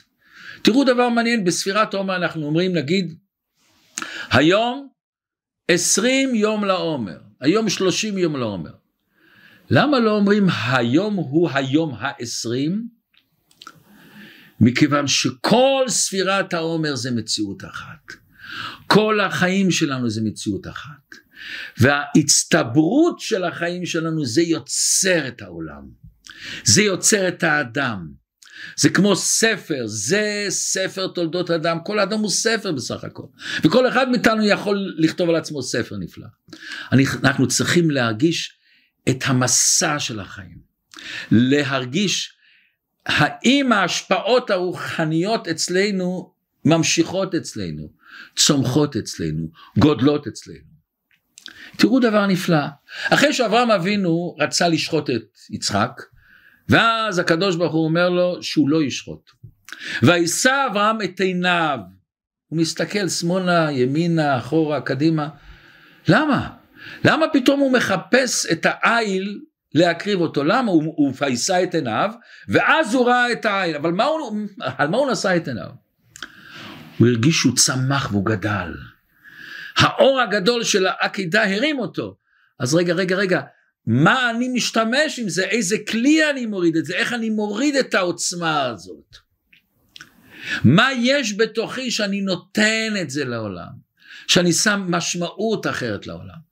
תראו 0.61 0.83
דבר 0.83 1.09
מעניין, 1.09 1.43
בספירת 1.43 1.93
עומר 1.93 2.15
אנחנו 2.15 2.45
אומרים 2.45 2.73
נגיד, 2.75 3.17
היום 4.31 4.89
עשרים 5.67 6.35
יום 6.35 6.65
לעומר, 6.65 7.17
היום 7.41 7.69
שלושים 7.69 8.17
יום 8.17 8.35
לעומר. 8.35 8.71
למה 9.69 9.99
לא 9.99 10.11
אומרים 10.11 10.47
היום 10.71 11.15
הוא 11.15 11.49
היום 11.53 11.95
העשרים? 11.99 12.98
מכיוון 14.61 15.07
שכל 15.07 15.85
ספירת 15.87 16.53
העומר 16.53 16.95
זה 16.95 17.11
מציאות 17.11 17.63
אחת. 17.65 18.13
כל 18.87 19.19
החיים 19.19 19.71
שלנו 19.71 20.09
זה 20.09 20.21
מציאות 20.23 20.67
אחת. 20.67 21.15
וההצטברות 21.77 23.19
של 23.19 23.43
החיים 23.43 23.85
שלנו 23.85 24.25
זה 24.25 24.41
יוצר 24.41 25.27
את 25.27 25.41
העולם. 25.41 25.83
זה 26.63 26.81
יוצר 26.81 27.27
את 27.27 27.43
האדם. 27.43 28.07
זה 28.77 28.89
כמו 28.89 29.15
ספר, 29.15 29.83
זה 29.85 30.45
ספר 30.49 31.07
תולדות 31.07 31.51
אדם, 31.51 31.77
כל 31.85 31.99
אדם 31.99 32.19
הוא 32.19 32.29
ספר 32.29 32.71
בסך 32.71 33.03
הכל. 33.03 33.23
וכל 33.63 33.87
אחד 33.87 34.09
מאיתנו 34.09 34.45
יכול 34.45 34.95
לכתוב 34.97 35.29
על 35.29 35.35
עצמו 35.35 35.63
ספר 35.63 35.95
נפלא. 35.97 36.27
אנחנו 37.23 37.47
צריכים 37.47 37.91
להרגיש 37.91 38.53
את 39.09 39.23
המסע 39.25 39.99
של 39.99 40.19
החיים. 40.19 40.57
להרגיש 41.31 42.38
האם 43.09 43.71
ההשפעות 43.71 44.49
הרוחניות 44.49 45.47
אצלנו 45.47 46.33
ממשיכות 46.65 47.35
אצלנו, 47.35 47.89
צומחות 48.35 48.95
אצלנו, 48.95 49.47
גודלות 49.77 50.27
אצלנו. 50.27 50.69
תראו 51.77 51.99
דבר 51.99 52.25
נפלא, 52.25 52.65
אחרי 53.09 53.33
שאברהם 53.33 53.71
אבינו 53.71 54.35
רצה 54.39 54.67
לשחוט 54.67 55.09
את 55.09 55.37
יצחק, 55.49 56.01
ואז 56.69 57.19
הקדוש 57.19 57.55
ברוך 57.55 57.73
הוא 57.73 57.85
אומר 57.85 58.09
לו 58.09 58.43
שהוא 58.43 58.69
לא 58.69 58.83
ישחוט. 58.83 59.29
וישא 60.03 60.67
אברהם 60.71 61.01
את 61.01 61.19
עיניו, 61.19 61.79
הוא 62.47 62.59
מסתכל 62.59 63.09
שמאלה, 63.09 63.71
ימינה, 63.71 64.37
אחורה, 64.37 64.81
קדימה. 64.81 65.29
למה? 66.07 66.49
למה 67.05 67.25
פתאום 67.33 67.59
הוא 67.59 67.73
מחפש 67.73 68.45
את 68.51 68.65
העיל 68.65 69.39
להקריב 69.75 70.21
אותו? 70.21 70.43
למה? 70.43 70.71
הוא, 70.71 70.83
הוא 70.83 71.13
וישא 71.21 71.63
את 71.63 71.75
עיניו, 71.75 72.11
ואז 72.47 72.93
הוא 72.93 73.07
ראה 73.07 73.31
את 73.31 73.45
העיל. 73.45 73.75
אבל 73.75 73.91
מה 73.91 74.03
הוא, 74.03 74.37
על 74.77 74.87
מה 74.87 74.97
הוא 74.97 75.11
נשא 75.11 75.37
את 75.37 75.47
עיניו? 75.47 75.69
הוא 76.97 77.07
הרגיש 77.07 77.35
שהוא 77.35 77.55
צמח 77.55 78.09
והוא 78.11 78.25
גדל. 78.25 78.73
האור 79.77 80.21
הגדול 80.21 80.63
של 80.63 80.87
העקידה 80.87 81.55
הרים 81.55 81.79
אותו. 81.79 82.17
אז 82.59 82.75
רגע, 82.75 82.93
רגע, 82.93 83.15
רגע, 83.15 83.41
מה 83.87 84.29
אני 84.29 84.47
משתמש 84.47 85.19
עם 85.19 85.29
זה, 85.29 85.43
איזה 85.43 85.77
כלי 85.89 86.29
אני 86.29 86.45
מוריד 86.45 86.75
את 86.75 86.85
זה, 86.85 86.95
איך 86.95 87.13
אני 87.13 87.29
מוריד 87.29 87.75
את 87.75 87.93
העוצמה 87.93 88.65
הזאת. 88.65 89.15
מה 90.63 90.89
יש 90.97 91.37
בתוכי 91.37 91.91
שאני 91.91 92.21
נותן 92.21 92.93
את 93.01 93.09
זה 93.09 93.25
לעולם, 93.25 93.69
שאני 94.27 94.53
שם 94.53 94.85
משמעות 94.89 95.67
אחרת 95.67 96.07
לעולם. 96.07 96.48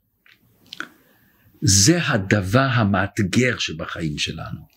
זה 1.61 2.07
הדבר 2.07 2.67
המאתגר 2.71 3.57
שבחיים 3.57 4.17
שלנו, 4.17 4.67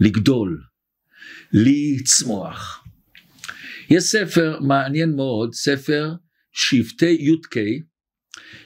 לגדול, 0.00 0.62
לצמוח. 1.52 2.84
יש 3.90 4.04
ספר 4.04 4.58
מעניין 4.60 5.16
מאוד, 5.16 5.54
ספר 5.54 6.12
שבטי 6.52 7.16
י"ק 7.20 7.54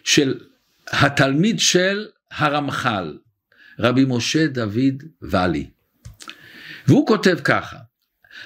של 0.05 0.41
התלמיד 0.88 1.61
של 1.61 2.07
הרמח"ל, 2.31 3.19
רבי 3.79 4.05
משה 4.09 4.47
דוד 4.47 5.03
ואלי. 5.23 5.71
והוא 6.87 7.07
כותב 7.07 7.38
ככה, 7.45 7.77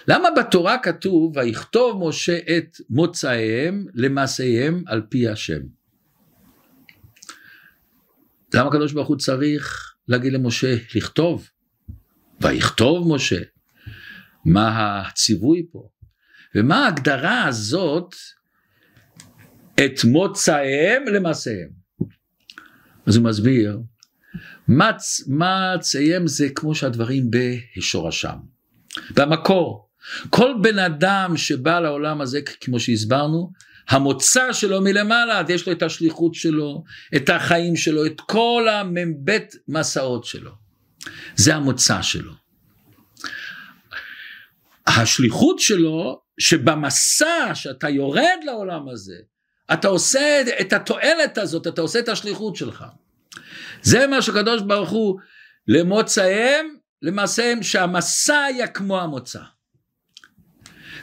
למה 0.09 0.29
בתורה 0.37 0.79
כתוב 0.79 1.37
ויכתוב 1.37 2.09
משה 2.09 2.39
את 2.39 2.77
מוצאיהם 2.91 3.87
למעשיהם 3.95 4.83
על 4.87 5.03
פי 5.09 5.29
השם? 5.29 5.76
למה 8.55 8.69
הקדוש 8.69 8.93
ברוך 8.93 9.09
הוא 9.09 9.17
צריך 9.17 9.95
להגיד 10.09 10.33
למשה 10.33 10.77
לכתוב? 10.95 11.49
ויכתוב 12.41 13.15
משה. 13.15 13.41
מה 14.45 15.01
הציווי 15.01 15.67
פה? 15.73 15.89
ומה 16.55 16.85
ההגדרה 16.85 17.45
הזאת 17.45 18.15
את 19.75 20.05
מוצאיהם 20.05 21.03
למעשיהם? 21.13 21.69
אז 23.07 23.17
הוא 23.17 23.25
מסביר, 23.25 23.79
מה 25.27 25.75
ציים 25.81 26.27
זה 26.27 26.49
כמו 26.55 26.75
שהדברים 26.75 27.31
בשורשם, 27.31 28.37
במקור. 29.11 29.89
כל 30.31 30.55
בן 30.63 30.79
אדם 30.79 31.37
שבא 31.37 31.81
לעולם 31.81 32.21
הזה, 32.21 32.41
כמו 32.61 32.81
שהסברנו, 32.81 33.53
המוצא 33.89 34.53
שלו 34.53 34.81
מלמעלה, 34.81 35.43
יש 35.49 35.67
לו 35.67 35.73
את 35.73 35.83
השליחות 35.83 36.35
שלו, 36.35 36.85
את 37.17 37.29
החיים 37.29 37.77
שלו, 37.77 38.07
את 38.07 38.21
כל 38.21 38.69
המ"ב 38.69 39.39
מסעות 39.69 40.25
שלו. 40.25 40.51
זה 41.37 41.55
המוצא 41.55 42.03
שלו. 42.03 42.33
השליחות 44.87 45.59
שלו, 45.59 46.21
שבמסע 46.39 47.55
שאתה 47.55 47.89
יורד 47.89 48.39
לעולם 48.45 48.89
הזה, 48.89 49.17
אתה 49.73 49.89
עושה 49.89 50.43
את 50.61 50.73
התועלת 50.73 51.39
הזאת, 51.39 51.67
אתה 51.67 51.81
עושה 51.81 51.99
את 51.99 52.09
השליחות 52.09 52.57
שלך. 52.57 52.85
זה 53.83 54.07
מה 54.07 54.23
שקדוש 54.23 54.63
ברוך 54.63 54.91
הוא 54.91 55.21
למוצאיהם 55.69 56.77
למעשה 57.03 57.53
שהמסע 57.63 58.39
היה 58.39 58.67
כמו 58.67 59.01
המוצא. 59.01 59.43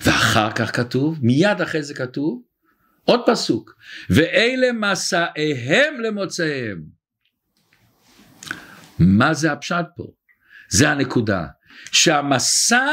ואחר 0.01 0.51
כך 0.51 0.75
כתוב, 0.75 1.17
מיד 1.21 1.61
אחרי 1.61 1.83
זה 1.83 1.93
כתוב, 1.93 2.41
עוד 3.05 3.21
פסוק, 3.25 3.75
ואלה 4.09 4.71
מסעיהם 4.71 5.99
למוצאיהם. 6.01 6.83
מה 8.99 9.33
זה 9.33 9.51
הפשט 9.51 9.85
פה? 9.95 10.03
זה 10.69 10.89
הנקודה, 10.89 11.45
שהמסע 11.91 12.87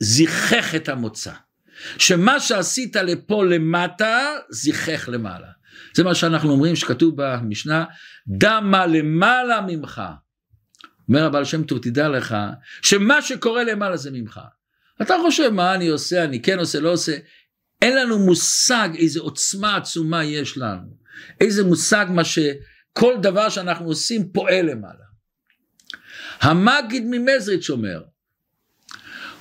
זיכך 0.00 0.74
את 0.76 0.88
המוצא. 0.88 1.32
שמה 1.98 2.40
שעשית 2.40 2.96
לפה 2.96 3.44
למטה, 3.44 4.30
זיכך 4.50 5.08
למעלה. 5.12 5.48
זה 5.94 6.04
מה 6.04 6.14
שאנחנו 6.14 6.50
אומרים 6.50 6.76
שכתוב 6.76 7.14
במשנה, 7.16 7.84
דמה 8.28 8.86
למעלה 8.86 9.60
ממך. 9.66 10.02
אומר 11.08 11.24
הבעל 11.24 11.44
שם 11.44 11.62
טוב, 11.62 11.78
תדע 11.78 12.08
לך, 12.08 12.36
שמה 12.82 13.22
שקורה 13.22 13.64
למעלה 13.64 13.96
זה 13.96 14.10
ממך. 14.10 14.40
אתה 15.02 15.14
חושב 15.22 15.48
מה 15.48 15.74
אני 15.74 15.88
עושה, 15.88 16.24
אני 16.24 16.42
כן 16.42 16.58
עושה, 16.58 16.80
לא 16.80 16.92
עושה. 16.92 17.16
אין 17.82 17.96
לנו 17.96 18.18
מושג 18.18 18.88
איזה 18.98 19.20
עוצמה 19.20 19.76
עצומה 19.76 20.24
יש 20.24 20.58
לנו. 20.58 20.96
איזה 21.40 21.64
מושג 21.64 22.06
מה 22.10 22.22
שכל 22.24 23.14
דבר 23.22 23.48
שאנחנו 23.48 23.86
עושים 23.86 24.32
פועל 24.32 24.66
למעלה. 24.70 25.08
המגיד 26.40 27.04
ממזריץ' 27.06 27.70
אומר, 27.70 28.02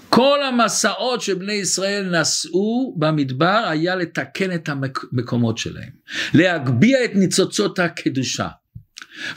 כל 0.09 0.43
המסעות 0.43 1.21
שבני 1.21 1.53
ישראל 1.53 2.19
נשאו 2.19 2.95
במדבר 2.97 3.63
היה 3.69 3.95
לתקן 3.95 4.55
את 4.55 4.69
המקומות 4.69 5.57
שלהם, 5.57 5.89
להגביה 6.33 7.05
את 7.05 7.11
ניצוצות 7.15 7.79
הקדושה. 7.79 8.47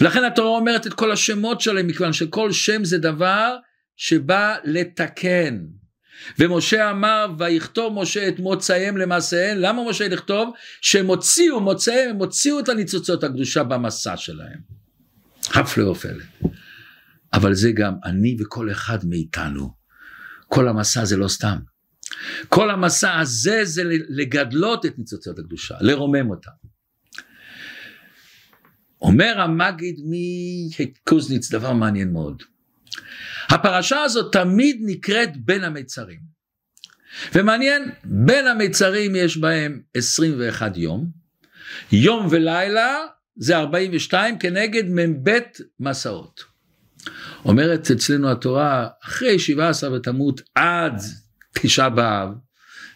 ולכן 0.00 0.24
התורה 0.24 0.58
אומרת 0.58 0.86
את 0.86 0.94
כל 0.94 1.12
השמות 1.12 1.60
שלהם, 1.60 1.86
מכיוון 1.86 2.12
שכל 2.12 2.52
שם 2.52 2.84
זה 2.84 2.98
דבר 2.98 3.56
שבא 3.96 4.56
לתקן. 4.64 5.58
ומשה 6.38 6.90
אמר 6.90 7.26
ויכתוב 7.38 8.02
משה 8.02 8.28
את 8.28 8.38
מוצאיהם 8.38 8.96
למעשיהם. 8.96 9.58
למה 9.58 9.90
משה 9.90 10.08
לכתוב? 10.08 10.54
שהם 10.80 11.06
הוציאו 11.06 11.60
מוצאיהם 11.60 12.10
הם 12.10 12.16
הוציאו 12.16 12.60
את 12.60 12.68
הניצוצות 12.68 13.24
הקדושה 13.24 13.62
במסע 13.64 14.16
שלהם. 14.16 14.60
הפלא 15.54 15.88
ופלא. 15.88 16.24
אבל 17.32 17.54
זה 17.54 17.72
גם 17.72 17.94
אני 18.04 18.36
וכל 18.40 18.70
אחד 18.70 18.98
מאיתנו. 19.04 19.74
כל 20.48 20.68
המסע 20.68 21.04
זה 21.04 21.16
לא 21.16 21.28
סתם. 21.28 21.56
כל 22.48 22.70
המסע 22.70 23.18
הזה 23.18 23.60
זה 23.64 23.82
לגדלות 24.08 24.86
את 24.86 24.98
ניצוצות 24.98 25.38
הקדושה 25.38 25.74
לרומם 25.80 26.30
אותם 26.30 26.50
אומר 29.02 29.40
המגיד 29.40 29.96
מקוזניץ 30.08 31.50
דבר 31.50 31.72
מעניין 31.72 32.12
מאוד 32.12 32.42
הפרשה 33.50 34.02
הזאת 34.02 34.32
תמיד 34.32 34.80
נקראת 34.84 35.44
בין 35.44 35.64
המצרים. 35.64 36.18
ומעניין, 37.34 37.90
בין 38.04 38.46
המצרים 38.46 39.16
יש 39.16 39.36
בהם 39.36 39.80
21 39.96 40.76
יום, 40.76 41.10
יום 41.92 42.26
ולילה 42.30 42.98
זה 43.36 43.56
42 43.58 44.38
כנגד 44.38 44.84
מ"ב 44.88 45.38
מסעות. 45.80 46.44
אומרת 47.44 47.90
אצלנו 47.90 48.30
התורה, 48.30 48.88
אחרי 49.04 49.38
17 49.38 49.90
בתמות 49.90 50.40
עד 50.54 51.00
תשעה 51.62 51.90
באב, 51.90 52.28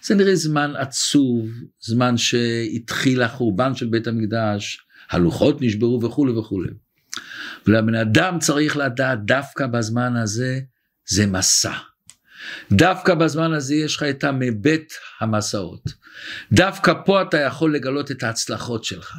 זה 0.03 0.14
נראה 0.14 0.37
זמן 0.37 0.73
עצוב, 0.77 1.49
זמן 1.81 2.17
שהתחיל 2.17 3.23
החורבן 3.23 3.75
של 3.75 3.87
בית 3.87 4.07
המקדש, 4.07 4.79
הלוחות 5.11 5.62
נשברו 5.62 6.03
וכולי 6.03 6.33
וכולי. 6.33 6.71
ולבן 7.66 7.94
אדם 7.94 8.38
צריך 8.38 8.77
לדעת 8.77 9.24
דווקא 9.24 9.66
בזמן 9.66 10.16
הזה 10.16 10.61
זה 11.09 11.27
מסע. 11.27 11.72
דווקא 12.72 13.14
בזמן 13.14 13.53
הזה 13.53 13.74
יש 13.74 13.96
לך 13.96 14.03
את 14.03 14.24
המבט 14.24 14.92
המסעות. 15.20 15.83
דווקא 16.53 16.92
פה 17.07 17.22
אתה 17.22 17.40
יכול 17.40 17.74
לגלות 17.74 18.11
את 18.11 18.22
ההצלחות 18.22 18.85
שלך. 18.85 19.16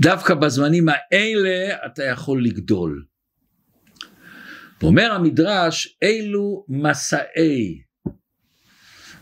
דווקא 0.00 0.34
בזמנים 0.34 0.86
האלה 0.88 1.76
אתה 1.86 2.04
יכול 2.04 2.44
לגדול. 2.44 3.04
אומר 4.82 5.12
המדרש, 5.12 5.98
אילו 6.02 6.64
מסעי. 6.68 7.82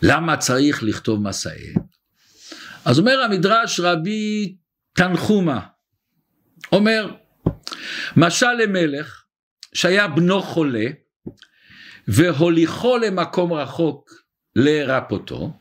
למה 0.02 0.36
צריך 0.36 0.82
לכתוב 0.82 1.22
מסעי? 1.22 1.74
אז 2.84 2.98
אומר 2.98 3.20
המדרש 3.20 3.80
רבי 3.80 4.56
תנחומה, 4.94 5.60
אומר, 6.72 7.14
משל 8.16 8.52
למלך 8.52 9.24
שהיה 9.74 10.08
בנו 10.08 10.42
חולה 10.42 10.86
והוליכו 12.08 12.98
למקום 12.98 13.52
רחוק 13.52 14.10
לרפותו 14.56 15.52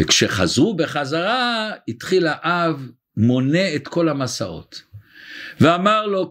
וכשחזרו 0.00 0.76
בחזרה 0.76 1.70
התחיל 1.88 2.26
האב 2.26 2.88
מונה 3.16 3.74
את 3.74 3.88
כל 3.88 4.08
המסעות. 4.08 4.82
ואמר 5.60 6.06
לו 6.06 6.30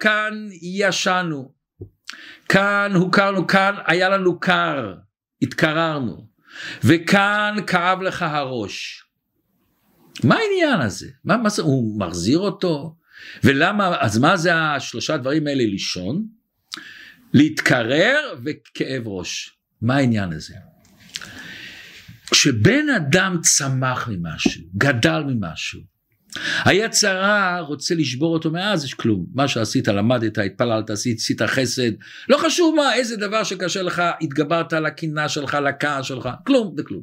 כאן 0.00 0.48
ישנו. 0.62 1.52
כאן 2.48 2.92
הוכרנו 2.94 3.46
כאן 3.46 3.74
היה 3.86 4.08
לנו 4.08 4.40
קר 4.40 4.94
התקררנו. 5.42 6.26
וכאן 6.84 7.56
כאב 7.66 8.02
לך 8.02 8.22
הראש. 8.22 9.04
מה 10.24 10.36
העניין 10.36 10.80
הזה? 10.80 11.08
מה, 11.24 11.36
מה 11.36 11.48
זה, 11.48 11.62
הוא 11.62 12.00
מחזיר 12.00 12.38
אותו? 12.38 12.96
ולמה, 13.44 13.96
אז 14.00 14.18
מה 14.18 14.36
זה 14.36 14.54
השלושה 14.54 15.16
דברים 15.16 15.46
האלה 15.46 15.64
לישון? 15.64 16.26
להתקרר 17.32 18.34
וכאב 18.44 19.02
ראש. 19.08 19.58
מה 19.82 19.96
העניין 19.96 20.32
הזה? 20.32 20.54
כשבן 22.30 22.88
אדם 22.96 23.36
צמח 23.42 24.08
ממשהו, 24.08 24.62
גדל 24.76 25.22
ממשהו, 25.26 25.80
היצרה 26.64 27.60
רוצה 27.60 27.94
לשבור 27.94 28.32
אותו 28.32 28.50
מאז 28.50 28.84
יש 28.84 28.94
כלום 28.94 29.26
מה 29.34 29.48
שעשית 29.48 29.88
למדת 29.88 30.38
התפללת 30.38 30.90
עשית 30.90 31.18
עשית 31.18 31.42
חסד 31.42 31.90
לא 32.28 32.36
חשוב 32.36 32.74
מה 32.76 32.94
איזה 32.94 33.16
דבר 33.16 33.44
שקשה 33.44 33.82
לך 33.82 34.02
התגברת 34.20 34.72
על 34.72 34.86
הקינה 34.86 35.28
שלך 35.28 35.54
לכעס 35.54 36.06
שלך 36.06 36.28
כלום 36.46 36.74
זה 36.76 36.82
כלום. 36.82 37.02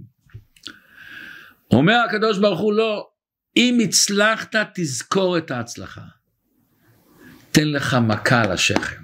אומר 1.71 1.95
הקדוש 2.09 2.37
ברוך 2.37 2.59
הוא 2.59 2.73
לא 2.73 3.08
אם 3.59 3.77
הצלחת 3.83 4.55
תזכור 4.73 5.37
את 5.37 5.51
ההצלחה 5.51 6.01
תן 7.51 7.67
לך 7.67 7.97
מכה 8.07 8.41
על 8.41 8.51
השכם. 8.51 9.01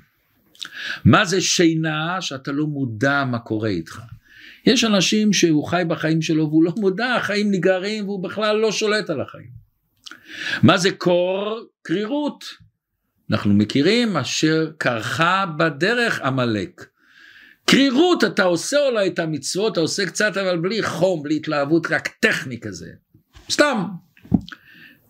מה 1.06 1.26
זה 1.26 1.42
שינה 1.42 2.22
שאתה 2.22 2.52
לא 2.52 2.68
מודע 2.68 3.24
מה 3.24 3.40
קורה 3.40 3.70
איתך. 3.70 4.02
יש 4.66 4.84
אנשים 4.84 5.34
שהוא 5.34 5.68
חי 5.68 5.84
בחיים 5.88 6.22
שלו 6.22 6.50
והוא 6.50 6.64
לא 6.64 6.74
מודע, 6.78 7.16
החיים 7.16 7.52
נגררים 7.52 8.06
והוא 8.08 8.24
בכלל 8.24 8.56
לא 8.56 8.72
שולט 8.72 9.10
על 9.10 9.22
החיים. 9.22 9.50
מה 10.64 10.78
זה 10.78 10.92
קור? 10.92 11.66
קרירות. 11.82 12.44
אנחנו 13.32 13.54
מכירים 13.54 14.18
אשר 14.18 14.72
קרחה 14.78 15.46
בדרך 15.58 16.22
עמלק. 16.22 16.86
קרירות, 17.66 18.24
אתה 18.24 18.44
עושה 18.44 18.78
אולי 18.90 19.08
את 19.08 19.20
המצוות, 19.20 19.74
אתה 19.74 19.80
עושה 19.80 20.06
קצת 20.06 20.38
אבל 20.38 20.58
בלי 20.58 20.84
חום, 20.84 21.24
בלי 21.24 21.36
התלהבות, 21.36 21.88
רק 21.92 22.08
טכני 22.08 22.60
כזה. 22.60 22.90
סתם. 23.52 23.86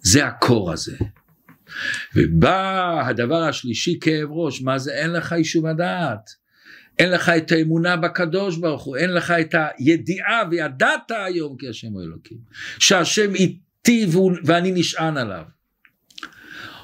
זה 0.06 0.26
הקור 0.26 0.72
הזה. 0.72 0.98
ובא 2.16 3.02
הדבר 3.08 3.44
השלישי 3.44 3.98
כאב 4.02 4.30
ראש, 4.32 4.62
מה 4.62 4.78
זה 4.78 4.92
אין 4.92 5.12
לך 5.12 5.32
יישוב 5.32 5.66
הדעת, 5.66 6.30
אין 7.00 7.12
לך 7.12 7.30
את 7.30 7.52
האמונה 7.52 7.98
בקדוש 7.98 8.58
ברוך 8.58 8.84
הוא, 8.84 8.98
אין 8.98 9.14
לך 9.14 9.32
את 9.32 9.56
הידיעה 9.78 10.44
וידעת 10.52 11.12
היום 11.26 11.58
כי 11.58 11.70
השם 11.70 11.88
הוא 11.92 12.02
אלוקים, 12.02 12.38
שהשם 12.80 13.36
איתי 13.36 14.08
ואני 14.44 14.72
נשען 14.72 15.18
עליו. 15.18 15.44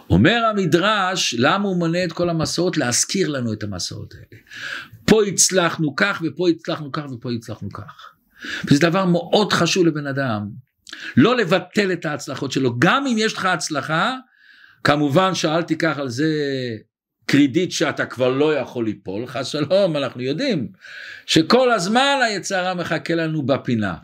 אומר 0.10 0.43
המדרש, 0.49 1.36
למה 1.38 1.67
הוא 1.67 1.77
מונה 1.77 2.03
את 2.03 2.12
כל 2.12 2.29
המסעות? 2.29 2.77
להזכיר 2.77 3.27
לנו 3.27 3.53
את 3.53 3.63
המסעות 3.63 4.13
האלה. 4.13 4.41
פה 5.05 5.23
הצלחנו 5.23 5.95
כך 5.95 6.21
ופה 6.25 6.49
הצלחנו 6.49 6.91
כך 6.91 7.03
ופה 7.12 7.31
הצלחנו 7.31 7.69
כך. 7.71 8.12
וזה 8.65 8.79
דבר 8.81 9.05
מאוד 9.05 9.53
חשוב 9.53 9.86
לבן 9.86 10.07
אדם, 10.07 10.49
לא 11.17 11.38
לבטל 11.38 11.91
את 11.91 12.06
ההצלחות 12.06 12.51
שלו, 12.51 12.80
גם 12.80 13.08
אם 13.08 13.15
יש 13.17 13.34
לך 13.34 13.45
הצלחה, 13.45 14.15
כמובן 14.84 15.36
שאל 15.36 15.62
תיקח 15.62 15.97
על 15.97 16.10
זה 16.10 16.34
קרדיט 17.25 17.71
שאתה 17.71 18.06
כבר 18.06 18.30
לא 18.30 18.56
יכול 18.56 18.86
ליפול, 18.86 19.27
חס 19.27 19.47
שלום, 19.47 19.97
אנחנו 19.97 20.21
יודעים 20.21 20.67
שכל 21.25 21.71
הזמן 21.71 22.19
היצרה 22.23 22.73
מחכה 22.73 23.15
לנו 23.15 23.45
בפינה. 23.45 23.95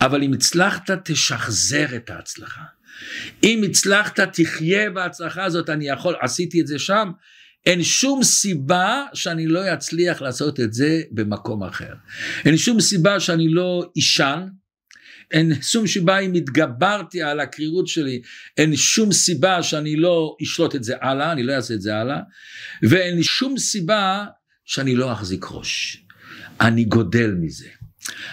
אבל 0.00 0.22
אם 0.22 0.32
הצלחת, 0.32 0.90
תשחזר 1.04 1.96
את 1.96 2.10
ההצלחה. 2.10 2.62
אם 3.42 3.62
הצלחת, 3.70 4.20
תחיה 4.20 4.90
בהצלחה 4.90 5.44
הזאת, 5.44 5.70
אני 5.70 5.88
יכול, 5.88 6.14
עשיתי 6.20 6.60
את 6.60 6.66
זה 6.66 6.78
שם, 6.78 7.10
אין 7.66 7.82
שום 7.82 8.22
סיבה 8.22 9.04
שאני 9.14 9.46
לא 9.46 9.74
אצליח 9.74 10.22
לעשות 10.22 10.60
את 10.60 10.72
זה 10.72 11.02
במקום 11.10 11.62
אחר. 11.62 11.94
אין 12.44 12.56
שום 12.56 12.80
סיבה 12.80 13.20
שאני 13.20 13.48
לא 13.48 13.90
אישן, 13.96 14.46
אין 15.30 15.62
שום 15.62 15.86
סיבה 15.86 16.18
אם 16.18 16.34
התגברתי 16.34 17.22
על 17.22 17.40
הקרירות 17.40 17.88
שלי, 17.88 18.22
אין 18.56 18.76
שום 18.76 19.12
סיבה 19.12 19.62
שאני 19.62 19.96
לא 19.96 20.36
אשלוט 20.42 20.74
את 20.74 20.84
זה 20.84 20.94
הלאה, 21.00 21.32
אני 21.32 21.42
לא 21.42 21.52
אעשה 21.52 21.74
את 21.74 21.80
זה 21.80 21.96
הלאה, 21.96 22.20
ואין 22.82 23.22
שום 23.22 23.58
סיבה 23.58 24.24
שאני 24.64 24.96
לא 24.96 25.12
אחזיק 25.12 25.46
ראש, 25.50 26.04
אני 26.60 26.84
גודל 26.84 27.34
מזה. 27.40 27.68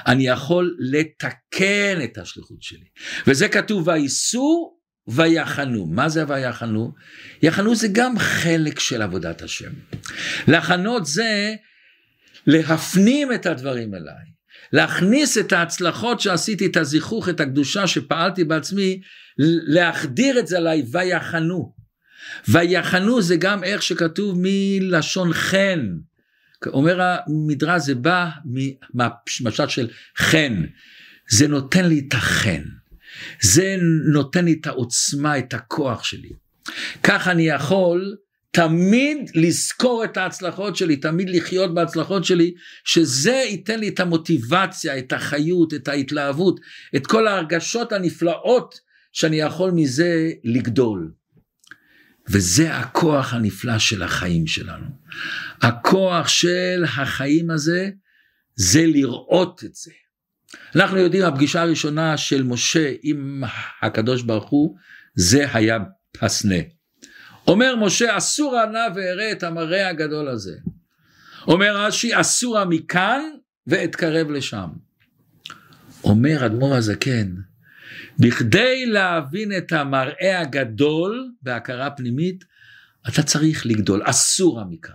אני 0.08 0.28
יכול 0.28 0.78
לתקן 0.80 2.04
את 2.04 2.18
השליחות 2.18 2.62
שלי. 2.62 2.86
וזה 3.28 3.48
כתוב 3.48 3.88
וייסעו 3.88 4.78
ויחנו. 5.08 5.86
מה 5.86 6.10
זה 6.10 6.24
ויחנו? 6.28 6.94
יחנו 7.42 7.76
זה 7.76 7.88
גם 7.92 8.20
חלק 8.20 8.80
של 8.80 9.02
עבודת 9.02 9.42
השם. 9.42 9.72
לחנות 10.48 11.06
זה 11.06 11.56
להפנים 12.48 13.34
את 13.34 13.46
הדברים 13.46 13.96
אליי. 13.96 14.33
להכניס 14.74 15.38
את 15.38 15.54
ההצלחות 15.54 16.20
שעשיתי, 16.20 16.66
את 16.66 16.78
הזיכוך, 16.78 17.30
את 17.30 17.40
הקדושה 17.40 17.88
שפעלתי 17.88 18.44
בעצמי, 18.44 19.02
להחדיר 19.68 20.40
את 20.40 20.48
זה 20.48 20.58
עליי, 20.58 20.84
ויחנו. 20.92 21.74
ויחנו 22.48 23.22
זה 23.22 23.36
גם 23.36 23.64
איך 23.64 23.84
שכתוב 23.84 24.40
מלשון 24.42 25.34
חן. 25.34 25.90
אומר 26.68 27.02
המדרש 27.02 27.82
זה 27.82 27.96
בא 27.96 28.30
מהמשל 28.94 29.68
של 29.68 29.88
חן. 30.18 30.64
זה 31.30 31.48
נותן 31.48 31.86
לי 31.86 32.04
את 32.08 32.14
החן. 32.14 32.64
זה 33.42 33.76
נותן 34.14 34.46
לי 34.46 34.58
את 34.62 34.68
העוצמה, 34.68 35.38
את 35.38 35.54
הכוח 35.54 36.04
שלי. 36.04 36.30
כך 37.04 37.28
אני 37.28 37.48
יכול 37.48 38.16
תמיד 38.56 39.18
לזכור 39.36 40.04
את 40.04 40.18
ההצלחות 40.18 40.76
שלי, 40.76 40.96
תמיד 40.96 41.30
לחיות 41.30 41.74
בהצלחות 41.74 42.26
שלי, 42.26 42.54
שזה 42.84 43.32
ייתן 43.32 43.80
לי 43.80 43.88
את 43.88 44.00
המוטיבציה, 44.00 44.98
את 44.98 45.14
החיות, 45.14 45.74
את 45.74 45.88
ההתלהבות, 45.88 46.60
את 46.96 47.08
כל 47.08 47.28
ההרגשות 47.28 47.92
הנפלאות 47.92 48.80
שאני 49.12 49.36
יכול 49.36 49.72
מזה 49.72 50.32
לגדול. 50.44 51.12
וזה 52.30 52.76
הכוח 52.76 53.34
הנפלא 53.34 53.80
של 53.80 54.04
החיים 54.04 54.48
שלנו. 54.48 54.86
הכוח 55.62 56.28
של 56.28 56.84
החיים 56.84 57.52
הזה, 57.52 57.90
זה 58.56 58.86
לראות 58.86 59.64
את 59.64 59.76
זה. 59.76 59.92
אנחנו 60.76 60.98
יודעים, 60.98 61.26
הפגישה 61.26 61.62
הראשונה 61.62 62.18
של 62.18 62.44
משה 62.44 62.94
עם 63.04 63.44
הקדוש 63.82 64.22
ברוך 64.22 64.50
הוא, 64.50 64.76
זה 65.16 65.46
היה 65.54 65.78
פסנה. 66.12 66.83
אומר 67.48 67.76
משה 67.76 68.18
אסור 68.18 68.66
נא 68.66 68.88
ואראה 68.96 69.32
את 69.32 69.44
המראה 69.44 69.90
הגדול 69.90 70.30
הזה. 70.30 70.56
אומר 71.48 71.78
רש"י 71.78 72.20
אסורה 72.20 72.66
מכאן 72.66 73.22
ואתקרב 73.68 74.32
לשם. 74.32 74.70
אומר 76.04 76.46
אדמו"ר 76.46 76.76
הזקן 76.76 77.36
בכדי 78.20 78.86
להבין 78.86 79.58
את 79.58 79.72
המראה 79.72 80.40
הגדול 80.40 81.32
בהכרה 81.42 81.90
פנימית 81.90 82.44
אתה 83.08 83.24
צריך 83.24 83.66
לגדול 83.66 84.02
אסורה 84.06 84.64
מכאן. 84.70 84.94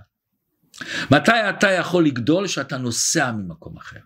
מתי 1.10 1.50
אתה 1.50 1.70
יכול 1.70 2.06
לגדול? 2.06 2.46
שאתה 2.46 2.76
נוסע 2.76 3.32
ממקום 3.32 3.76
אחר. 3.76 4.00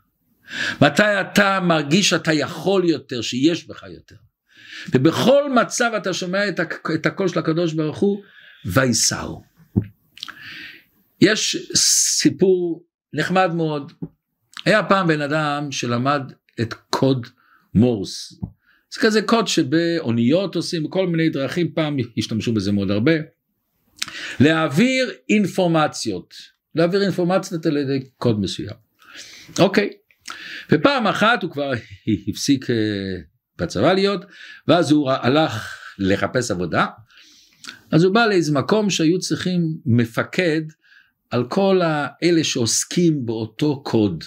מתי 0.80 1.20
אתה 1.20 1.60
מרגיש 1.60 2.10
שאתה 2.10 2.32
יכול 2.32 2.88
יותר, 2.88 3.22
שיש 3.22 3.68
בך 3.68 3.82
יותר. 3.82 4.16
ובכל 4.94 5.52
מצב 5.52 5.90
אתה 5.96 6.12
שומע 6.12 6.48
את 6.94 7.06
הקול 7.06 7.28
של 7.28 7.38
הקדוש 7.38 7.72
ברוך 7.72 7.98
הוא, 7.98 8.22
וייסעו. 8.66 9.42
יש 11.20 11.56
סיפור 11.76 12.84
נחמד 13.12 13.54
מאוד. 13.54 13.92
היה 14.64 14.82
פעם 14.82 15.08
בן 15.08 15.20
אדם 15.20 15.72
שלמד 15.72 16.32
את 16.60 16.74
קוד 16.90 17.26
מורס. 17.74 18.32
זה 18.94 19.00
כזה 19.00 19.22
קוד 19.22 19.48
שבאוניות 19.48 20.54
עושים 20.54 20.88
כל 20.88 21.06
מיני 21.06 21.28
דרכים, 21.28 21.72
פעם 21.74 21.96
השתמשו 22.18 22.52
בזה 22.52 22.72
מאוד 22.72 22.90
הרבה. 22.90 23.12
להעביר 24.40 25.12
אינפורמציות, 25.28 26.34
להעביר 26.74 27.02
אינפורמציות 27.02 27.66
על 27.66 27.76
ידי 27.76 28.00
קוד 28.16 28.40
מסוים. 28.40 28.76
אוקיי, 29.58 29.90
ופעם 30.72 31.06
אחת 31.06 31.42
הוא 31.42 31.50
כבר 31.50 31.72
הפסיק 32.28 32.70
אה, 32.70 32.76
בצבא 33.58 33.92
להיות, 33.92 34.24
ואז 34.68 34.90
הוא 34.90 35.10
הלך 35.10 35.78
לחפש 35.98 36.50
עבודה, 36.50 36.86
אז 37.92 38.04
הוא 38.04 38.14
בא 38.14 38.26
לאיזה 38.26 38.52
מקום 38.52 38.90
שהיו 38.90 39.18
צריכים 39.18 39.76
מפקד 39.86 40.62
על 41.30 41.44
כל 41.48 41.80
האלה 41.84 42.44
שעוסקים 42.44 43.26
באותו 43.26 43.82
קוד, 43.82 44.24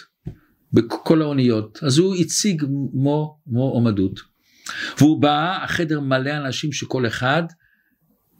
בכל 0.73 1.21
האוניות, 1.21 1.79
אז 1.83 1.97
הוא 1.97 2.15
הציג 2.15 2.65
מו, 2.93 3.39
מועמדות. 3.47 4.19
והוא 4.97 5.21
בא, 5.21 5.63
החדר 5.63 5.99
מלא 5.99 6.37
אנשים 6.37 6.71
שכל 6.71 7.07
אחד 7.07 7.43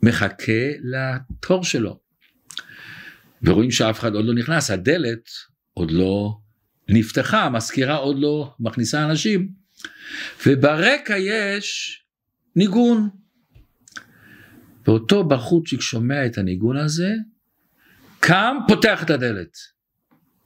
מחכה 0.04 0.70
לתור 0.84 1.64
שלו. 1.64 2.00
ורואים 3.44 3.72
שאף 3.72 4.00
אחד 4.00 4.16
עוד 4.16 4.26
לא 4.26 4.34
נכנס, 4.34 4.72
הדלת 4.72 5.30
עוד 5.74 5.92
לא 5.92 6.38
נפתחה, 6.90 7.44
המזכירה 7.44 7.96
עוד 7.96 8.20
לא 8.20 8.54
מכניסה 8.60 9.06
אנשים, 9.06 9.50
וברקע 10.46 11.18
יש 11.18 12.00
ניגון. 12.56 13.25
ואותו 14.88 15.24
בחורצ'יק 15.24 15.82
שומע 15.82 16.26
את 16.26 16.38
הניגון 16.38 16.78
הזה, 16.78 17.13
קם, 18.19 18.58
פותח 18.67 19.04
את 19.04 19.10
הדלת. 19.10 19.58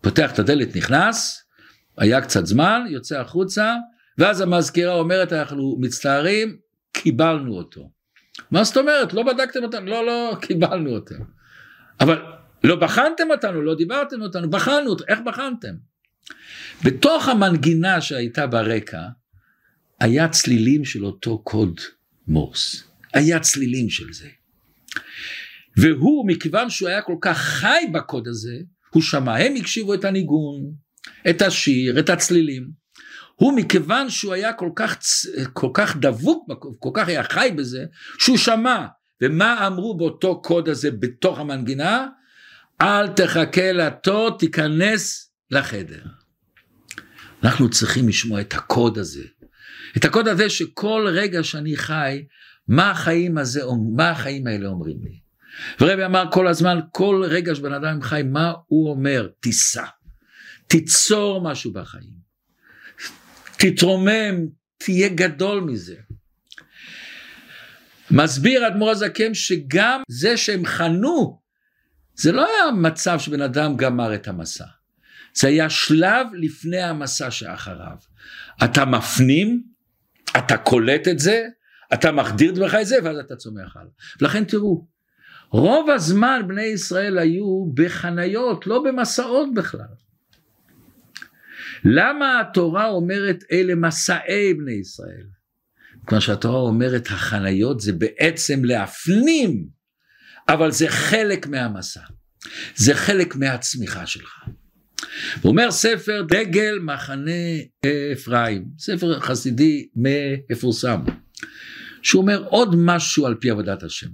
פותח 0.02 0.34
את 0.34 0.40
הדלת, 0.40 0.76
נכנס, 0.76 1.44
היה 1.98 2.22
קצת 2.22 2.46
זמן, 2.46 2.82
יוצא 2.90 3.20
החוצה, 3.20 3.76
ואז 4.18 4.42
המזכירה 4.42 4.94
אומרת, 4.94 5.34
אנחנו 5.34 5.78
מצטערים, 5.80 6.58
קיבלנו 6.92 7.58
אותו. 7.58 7.90
מה 8.52 8.64
זאת 8.64 8.78
אומרת? 8.78 9.14
לא 9.14 9.24
בדקתם 9.24 9.64
אותנו? 9.64 9.86
לא, 9.86 10.06
לא, 10.06 10.38
קיבלנו 10.42 10.90
אותו. 10.90 11.16
אבל 12.00 12.22
לא 12.64 12.76
בחנתם 12.76 13.32
אותנו, 13.32 13.62
לא 13.62 13.76
דיברתם 13.76 14.22
אותנו, 14.22 14.50
בחנו 14.50 14.96
איך 15.08 15.20
בחנתם? 15.26 15.76
בתוך 16.84 17.28
המנגינה 17.28 18.02
שהייתה 18.02 18.48
ברקע, 18.48 19.02
היה 20.00 20.28
צלילים 20.28 20.86
של 20.86 21.06
אותו 21.06 21.40
קוד 21.44 21.80
מורס. 22.28 22.89
היה 23.14 23.40
צלילים 23.40 23.90
של 23.90 24.14
זה. 24.14 24.28
והוא, 25.78 26.28
מכיוון 26.28 26.70
שהוא 26.70 26.90
היה 26.90 27.02
כל 27.02 27.16
כך 27.22 27.38
חי 27.38 27.86
בקוד 27.94 28.28
הזה, 28.28 28.56
הוא 28.94 29.04
שמע, 29.04 29.38
הם 29.38 29.56
הקשיבו 29.56 29.94
את 29.94 30.06
הניגון, 30.06 30.74
את 31.30 31.42
השיר, 31.42 32.00
את 32.00 32.10
הצלילים. 32.10 32.70
הוא 33.36 33.54
מכיוון 33.54 34.10
שהוא 34.10 34.34
היה 34.34 34.54
כל 34.54 34.70
כך, 34.76 34.98
כל 35.54 35.70
כך 35.74 35.98
דבוק, 35.98 36.50
כל 36.80 36.90
כך 36.94 37.08
היה 37.08 37.24
חי 37.24 37.50
בזה, 37.56 37.86
שהוא 38.20 38.38
שמע. 38.38 38.86
ומה 39.22 39.68
אמרו 39.68 39.98
באותו 39.98 40.42
קוד 40.42 40.70
הזה 40.70 40.92
בתוך 40.92 41.40
המנגינה? 41.40 42.08
אל 42.82 43.08
תחכה 43.08 43.72
לתור, 43.72 44.38
תיכנס 44.38 45.32
לחדר. 45.52 46.02
אנחנו 47.44 47.70
צריכים 47.70 48.10
לשמוע 48.10 48.42
את 48.42 48.54
הקוד 48.54 48.98
הזה. 48.98 49.24
את 49.98 50.06
הקוד 50.06 50.28
הזה 50.28 50.50
שכל 50.50 51.08
רגע 51.12 51.44
שאני 51.44 51.78
חי, 51.78 52.24
מה 52.70 52.92
החיים, 52.92 53.38
הזה, 53.38 53.62
מה 53.96 54.10
החיים 54.10 54.48
האלה 54.48 54.68
אומרים 54.68 54.98
לי. 55.04 55.20
ורבי 55.82 56.06
אמר 56.06 56.24
כל 56.32 56.48
הזמן, 56.48 56.80
כל 56.92 57.24
רגע 57.28 57.56
שבן 57.56 57.74
אדם 57.74 58.02
חי, 58.02 58.22
מה 58.26 58.54
הוא 58.68 58.90
אומר? 58.90 59.28
תיסע, 59.40 59.86
תיצור 60.68 61.42
משהו 61.52 61.74
בחיים, 61.74 62.20
תתרומם, 63.58 64.48
תהיה 64.78 65.10
גדול 65.10 65.62
מזה. 65.62 65.96
מסביר 68.12 68.68
אדמו"ר 68.68 68.90
הזקן 68.90 69.34
שגם 69.34 70.02
זה 70.08 70.38
שהם 70.38 70.66
חנו, 70.66 71.40
זה 72.16 72.32
לא 72.32 72.48
היה 72.48 72.72
מצב 72.72 73.20
שבן 73.20 73.42
אדם 73.42 73.78
גמר 73.78 74.16
את 74.16 74.28
המסע. 74.28 74.66
זה 75.34 75.48
היה 75.48 75.70
שלב 75.70 76.28
לפני 76.34 76.82
המסע 76.82 77.32
שאחריו. 77.32 77.98
אתה 78.64 78.86
מפנים, 78.86 79.64
אתה 80.38 80.58
קולט 80.58 81.08
את 81.08 81.20
זה, 81.20 81.48
אתה 81.94 82.12
מחדיר 82.12 82.52
דברך 82.52 82.76
את 82.76 82.88
זה 82.88 82.96
ואז 83.04 83.18
אתה 83.18 83.36
צומח 83.36 83.78
הלאה. 83.78 83.92
ולכן 84.22 84.44
תראו, 84.44 84.88
רוב 85.52 85.90
הזמן 85.90 86.42
בני 86.48 86.64
ישראל 86.64 87.18
היו 87.18 87.66
בחניות, 87.74 88.68
לא 88.68 88.84
במסעות 88.84 89.54
בכלל. 89.54 89.88
למה 91.86 92.40
התורה 92.40 92.88
אומרת 92.88 93.44
אלה 93.52 93.76
מסעי 93.76 94.54
בני 94.54 94.72
ישראל? 94.72 95.26
כמו 96.08 96.22
שהתורה 96.22 96.60
אומרת 96.60 97.08
החניות 97.08 97.80
זה 97.80 97.94
בעצם 97.94 98.66
להפנים, 98.66 99.68
אבל 100.50 100.72
זה 100.72 100.88
חלק 100.90 101.48
מהמסע, 101.48 102.02
זה 102.76 102.94
חלק 102.94 103.36
מהצמיחה 103.36 104.06
שלך. 104.06 104.44
הוא 105.42 105.50
אומר 105.50 105.72
ספר 105.72 106.22
דגל 106.30 106.80
מחנה 106.82 107.32
אפרים, 108.14 108.66
ספר 108.80 109.20
חסידי 109.20 109.88
מפורסם. 110.50 111.02
שהוא 112.04 112.22
אומר 112.22 112.44
עוד 112.44 112.76
משהו 112.78 113.26
על 113.26 113.36
פי 113.36 113.50
עבודת 113.50 113.84
השם. 113.84 114.10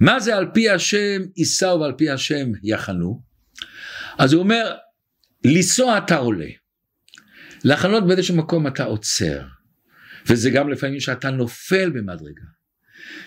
מה 0.00 0.20
זה 0.20 0.36
על 0.36 0.46
פי 0.54 0.70
השם 0.70 1.22
ייסעו 1.36 1.80
ועל 1.80 1.92
פי 1.92 2.10
השם 2.10 2.52
יחנו? 2.62 3.22
אז 4.18 4.32
הוא 4.32 4.42
אומר, 4.42 4.74
לנסוע 5.44 5.98
אתה 5.98 6.16
עולה, 6.16 6.48
לחנות 7.64 8.06
באיזשהו 8.06 8.36
מקום 8.36 8.66
אתה 8.66 8.84
עוצר, 8.84 9.42
וזה 10.26 10.50
גם 10.50 10.68
לפעמים 10.70 11.00
שאתה 11.00 11.30
נופל 11.30 11.90
במדרגה. 11.90 12.44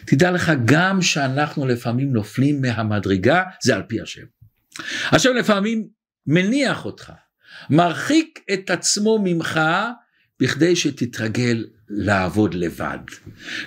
תדע 0.06 0.32
לך, 0.32 0.52
גם 0.66 1.02
שאנחנו 1.02 1.68
לפעמים 1.68 2.14
נופלים 2.14 2.62
מהמדרגה, 2.62 3.44
זה 3.64 3.76
על 3.76 3.84
פי 3.88 4.02
השם. 4.02 4.26
השם 5.12 5.36
לפעמים 5.36 5.88
מניח 6.28 6.86
אותך, 6.86 7.12
מרחיק 7.70 8.40
את 8.54 8.70
עצמו 8.70 9.20
ממך 9.24 9.60
בכדי 10.40 10.76
שתתרגל 10.76 11.66
לעבוד 11.90 12.54
לבד. 12.54 12.98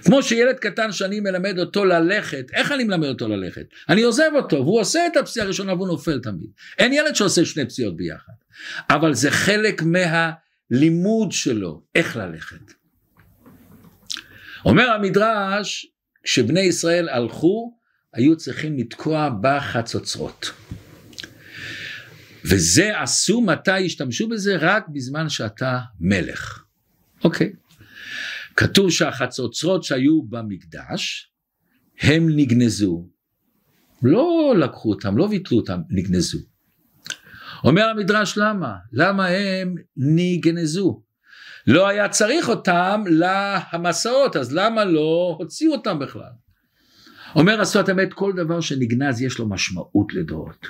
כמו 0.05 0.23
שילד 0.23 0.57
קטן 0.57 0.93
שאני 0.93 1.21
מלמד 1.21 1.59
אותו 1.59 1.85
ללכת, 1.85 2.47
איך 2.53 2.73
אני 2.73 2.85
מלמד 2.85 3.09
אותו 3.09 3.29
ללכת? 3.29 3.66
אני 3.89 4.03
עוזב 4.03 4.31
אותו 4.35 4.57
והוא 4.57 4.81
עושה 4.81 5.07
את 5.07 5.16
הפסיעה 5.16 5.47
הראשונה 5.47 5.75
והוא 5.75 5.89
נופל 5.89 6.21
תמיד. 6.21 6.51
אין 6.79 6.93
ילד 6.93 7.14
שעושה 7.14 7.45
שני 7.45 7.66
פסיעות 7.66 7.97
ביחד. 7.97 8.33
אבל 8.91 9.14
זה 9.14 9.31
חלק 9.31 9.83
מהלימוד 9.83 11.33
שלו, 11.33 11.83
איך 11.95 12.16
ללכת. 12.16 12.73
אומר 14.64 14.91
המדרש, 14.91 15.87
כשבני 16.23 16.61
ישראל 16.61 17.09
הלכו, 17.09 17.79
היו 18.14 18.37
צריכים 18.37 18.79
לתקוע 18.79 19.31
בחצוצרות. 19.41 20.53
וזה 22.45 23.01
עשו 23.01 23.41
מתי 23.41 23.87
השתמשו 23.87 24.29
בזה? 24.29 24.57
רק 24.61 24.89
בזמן 24.89 25.29
שאתה 25.29 25.79
מלך. 26.01 26.64
אוקיי. 27.25 27.53
כתוב 28.59 28.91
שהחצוצרות 28.91 29.85
שהיו 29.85 30.23
במקדש, 30.23 31.33
הם 32.01 32.27
נגנזו. 32.37 33.09
לא 34.03 34.55
לקחו 34.59 34.91
אותם, 34.91 35.17
לא 35.17 35.27
ביטלו 35.27 35.59
אותם, 35.59 35.81
נגנזו. 35.91 36.39
אומר 37.65 37.85
המדרש 37.85 38.39
למה? 38.39 38.75
למה 38.93 39.27
הם 39.27 39.75
נגנזו? 39.97 41.03
לא 41.67 41.89
היה 41.89 42.09
צריך 42.09 42.49
אותם 42.49 43.05
למסעות, 43.11 44.37
אז 44.37 44.55
למה 44.55 44.85
לא 44.85 45.37
הוציאו 45.39 45.73
אותם 45.73 45.99
בכלל? 45.99 46.33
אומר 47.35 47.61
השפת 47.61 47.91
אמת, 47.91 48.13
כל 48.13 48.33
דבר 48.37 48.61
שנגנז 48.61 49.23
יש 49.23 49.39
לו 49.39 49.49
משמעות 49.49 50.15
לדורות. 50.15 50.67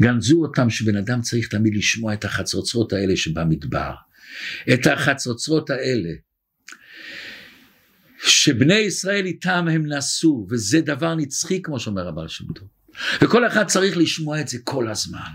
גנזו 0.00 0.42
אותם 0.42 0.70
שבן 0.70 0.96
אדם 0.96 1.20
צריך 1.20 1.48
תמיד 1.48 1.74
לשמוע 1.74 2.14
את 2.14 2.24
החצוצרות 2.24 2.92
האלה 2.92 3.16
שבמדבר. 3.16 3.94
את 4.74 4.86
החצוצרות 4.86 5.70
האלה. 5.70 6.25
שבני 8.26 8.74
ישראל 8.74 9.26
איתם 9.26 9.66
הם 9.72 9.86
נסעו, 9.86 10.46
וזה 10.50 10.80
דבר 10.80 11.14
נצחי 11.14 11.62
כמו 11.62 11.80
שאומר 11.80 12.08
הבעל 12.08 12.28
שם 12.28 12.44
טוב. 12.52 12.68
וכל 13.22 13.46
אחד 13.46 13.66
צריך 13.66 13.96
לשמוע 13.96 14.40
את 14.40 14.48
זה 14.48 14.58
כל 14.64 14.88
הזמן. 14.88 15.30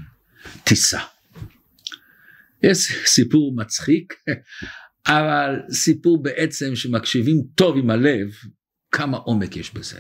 תיסע. 0.63 0.99
יש 2.63 2.77
סיפור 3.05 3.55
מצחיק, 3.55 4.13
אבל 5.07 5.55
סיפור 5.71 6.23
בעצם 6.23 6.75
שמקשיבים 6.75 7.41
טוב 7.55 7.77
עם 7.77 7.89
הלב, 7.89 8.27
כמה 8.91 9.17
עומק 9.17 9.57
יש 9.57 9.73
בזה. 9.73 9.99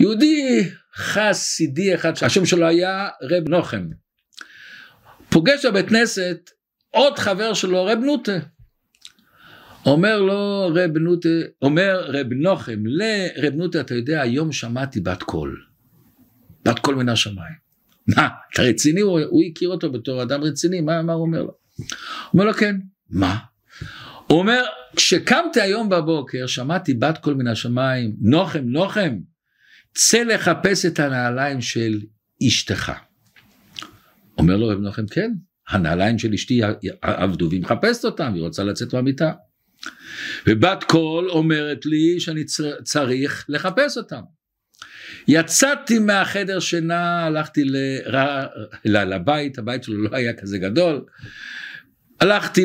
יהודי 0.00 0.68
חסידי 0.96 1.94
אחד 1.94 2.16
שהשם 2.16 2.46
שלו 2.46 2.66
היה 2.66 3.08
רב 3.22 3.48
נוחם. 3.48 3.88
פוגש 5.28 5.64
בבית 5.64 5.88
כנסת 5.88 6.50
עוד 6.90 7.18
חבר 7.18 7.54
שלו 7.54 7.84
רב 7.84 7.98
נוטה. 7.98 8.38
אומר 9.86 10.20
לו 10.20 10.70
רב 10.74 10.98
נוטה, 10.98 11.28
אומר 11.62 12.04
רב 12.08 12.32
נוחם 12.32 12.82
לרב 12.86 13.54
נוטה 13.54 13.80
אתה 13.80 13.94
יודע 13.94 14.20
היום 14.20 14.52
שמעתי 14.52 15.00
בת 15.00 15.22
קול. 15.22 15.66
בת 16.64 16.78
קול 16.78 16.94
מן 16.94 17.08
השמיים. 17.08 17.66
מה 18.16 18.28
אתה 18.52 18.62
רציני? 18.62 19.00
הוא, 19.00 19.20
הוא 19.20 19.42
הכיר 19.50 19.68
אותו 19.68 19.92
בתור 19.92 20.22
אדם 20.22 20.40
רציני 20.40 20.80
מה, 20.80 21.02
מה 21.02 21.12
הוא 21.12 21.22
אומר 21.22 21.42
לו? 21.42 21.54
אומר 22.32 22.44
לו 22.44 22.54
כן. 22.54 22.76
מה? 23.10 23.38
הוא 24.26 24.38
אומר 24.38 24.62
כשקמתי 24.96 25.60
היום 25.60 25.88
בבוקר 25.88 26.46
שמעתי 26.46 26.94
בת 26.94 27.18
קול 27.18 27.34
מן 27.34 27.46
השמיים 27.46 28.16
נוחם 28.20 28.64
נוחם 28.64 29.18
צא 29.94 30.22
לחפש 30.22 30.86
את 30.86 30.98
הנעליים 30.98 31.60
של 31.60 32.00
אשתך. 32.46 32.92
אומר 34.38 34.56
לו 34.56 34.68
רב 34.68 34.78
נוחם, 34.78 35.06
כן, 35.06 35.32
הנעליים 35.68 36.18
של 36.18 36.32
אשתי 36.32 36.60
אבדו 37.02 37.48
והיא 37.50 37.62
מחפשת 37.62 38.04
אותם, 38.04 38.34
היא 38.34 38.42
רוצה 38.42 38.64
לצאת 38.64 38.94
מהמיטה. 38.94 39.32
ובת 40.46 40.84
קול 40.84 41.30
אומרת 41.30 41.86
לי 41.86 42.20
שאני 42.20 42.44
צריך 42.84 43.44
לחפש 43.48 43.96
אותם. 43.96 44.20
יצאתי 45.28 45.98
מהחדר 45.98 46.60
שינה, 46.60 47.24
הלכתי 47.24 47.64
ל... 47.64 47.76
לבית, 48.84 49.58
הבית 49.58 49.84
שלו 49.84 50.02
לא 50.02 50.08
היה 50.12 50.32
כזה 50.32 50.58
גדול. 50.58 51.04
הלכתי 52.20 52.64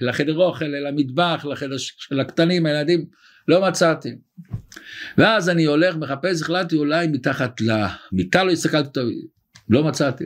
לחדר 0.00 0.36
אוכל, 0.36 0.64
למטבח, 0.64 1.44
לחדר 1.50 1.76
של 1.78 2.20
הקטנים, 2.20 2.66
הילדים, 2.66 3.04
לא 3.48 3.68
מצאתי. 3.68 4.08
ואז 5.18 5.48
אני 5.48 5.64
הולך, 5.64 5.96
מחפש, 5.96 6.42
החלטתי 6.42 6.76
אולי 6.76 7.06
מתחת 7.06 7.60
למיטה, 7.60 8.44
לא 8.44 8.52
הסתכלתי 8.52 8.88
טוב, 8.92 9.08
לא 9.68 9.84
מצאתי. 9.84 10.24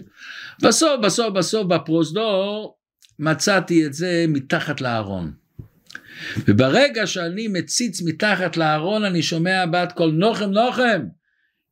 בסוף, 0.62 1.00
בסוף, 1.02 1.34
בסוף 1.34 1.66
בפרוזדור 1.66 2.78
מצאתי 3.18 3.86
את 3.86 3.94
זה 3.94 4.24
מתחת 4.28 4.80
לארון. 4.80 5.41
וברגע 6.48 7.06
שאני 7.06 7.48
מציץ 7.48 8.02
מתחת 8.02 8.56
לארון 8.56 9.04
אני 9.04 9.22
שומע 9.22 9.66
בת 9.66 9.92
קול 9.92 10.10
נוחם 10.10 10.50
נוחם 10.50 11.02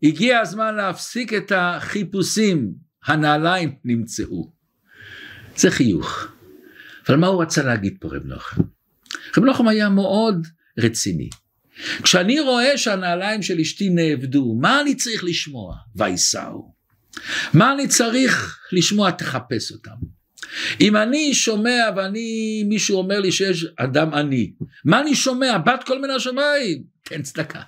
הגיע 0.03 0.40
הזמן 0.40 0.74
להפסיק 0.74 1.34
את 1.34 1.53
החיפושים 1.55 2.72
הנעליים 3.07 3.74
נמצאו. 3.84 4.53
זה 5.57 5.70
חיוך. 5.70 6.28
אבל 7.09 7.16
מה 7.16 7.26
הוא 7.26 7.42
רצה 7.42 7.62
להגיד 7.62 7.96
פה 8.01 8.09
רב 8.09 8.24
נוחם? 8.24 8.62
רב 9.36 9.44
נוחם 9.44 9.68
היה 9.68 9.88
מאוד 9.88 10.46
רציני. 10.78 11.30
כשאני 12.03 12.40
רואה 12.40 12.78
שהנעליים 12.78 13.42
של 13.42 13.61
אשתי 13.61 13.88
נאבדו, 13.88 14.55
מה 14.61 14.80
אני 14.80 14.94
צריך 14.94 15.24
לשמוע? 15.24 15.76
וייסעו. 15.96 16.74
מה 17.55 17.72
אני 17.72 17.88
צריך 17.88 18.59
לשמוע? 18.72 19.11
תחפש 19.11 19.72
אותם. 19.72 20.19
אם 20.80 20.97
אני 20.97 21.34
שומע 21.34 21.91
ואני, 21.97 22.64
מישהו 22.68 22.99
אומר 22.99 23.20
לי 23.20 23.32
שיש 23.32 23.66
אדם 23.76 24.14
עני, 24.14 24.53
מה 24.84 25.01
אני 25.01 25.14
שומע? 25.14 25.59
בת 25.59 25.84
כל 25.86 26.01
מיני 26.01 26.12
השמיים, 26.12 26.82
תן 27.03 27.22
צדקה. 27.22 27.62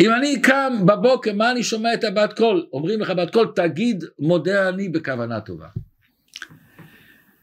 אם 0.00 0.14
אני 0.14 0.42
קם 0.42 0.72
בבוקר, 0.86 1.32
מה 1.32 1.50
אני 1.50 1.62
שומע 1.62 1.94
את 1.94 2.04
הבת 2.04 2.32
קול? 2.32 2.66
אומרים 2.72 3.00
לך 3.00 3.10
בת 3.10 3.32
קול, 3.32 3.52
תגיד 3.56 4.04
מודה 4.18 4.68
אני 4.68 4.88
בכוונה 4.88 5.40
טובה. 5.40 5.68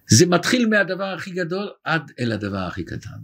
זה 0.10 0.26
מתחיל 0.26 0.68
מהדבר 0.68 1.14
הכי 1.14 1.32
גדול 1.32 1.70
עד 1.84 2.12
אל 2.20 2.32
הדבר 2.32 2.58
הכי 2.58 2.84
קטן. 2.84 3.20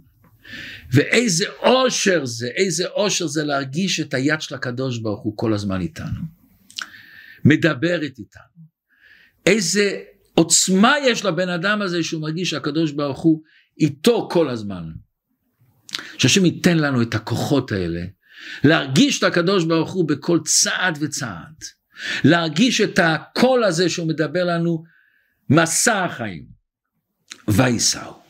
ואיזה 0.92 1.44
אושר 1.62 2.24
זה, 2.24 2.46
איזה 2.46 2.86
אושר 2.86 3.26
זה 3.26 3.44
להרגיש 3.44 4.00
את 4.00 4.14
היד 4.14 4.40
של 4.40 4.54
הקדוש 4.54 4.98
ברוך 4.98 5.20
הוא 5.20 5.32
כל 5.36 5.54
הזמן 5.54 5.80
איתנו. 5.80 6.20
מדברת 7.44 8.18
איתנו. 8.18 8.62
איזה 9.46 10.00
עוצמה 10.42 10.94
יש 11.04 11.24
לבן 11.24 11.48
אדם 11.48 11.82
הזה 11.82 12.02
שהוא 12.02 12.22
מרגיש 12.22 12.50
שהקדוש 12.50 12.92
ברוך 12.92 13.20
הוא 13.20 13.42
איתו 13.80 14.28
כל 14.32 14.48
הזמן. 14.48 14.84
שהשם 16.18 16.44
ייתן 16.44 16.78
לנו 16.78 17.02
את 17.02 17.14
הכוחות 17.14 17.72
האלה, 17.72 18.00
להרגיש 18.64 19.18
את 19.18 19.22
הקדוש 19.22 19.64
ברוך 19.64 19.92
הוא 19.92 20.08
בכל 20.08 20.38
צעד 20.44 20.98
וצעד. 21.00 21.54
להרגיש 22.24 22.80
את 22.80 22.98
הקול 23.02 23.64
הזה 23.64 23.88
שהוא 23.88 24.08
מדבר 24.08 24.44
לנו, 24.44 24.84
מסע 25.50 26.04
החיים. 26.04 26.44
וייסעו. 27.48 28.21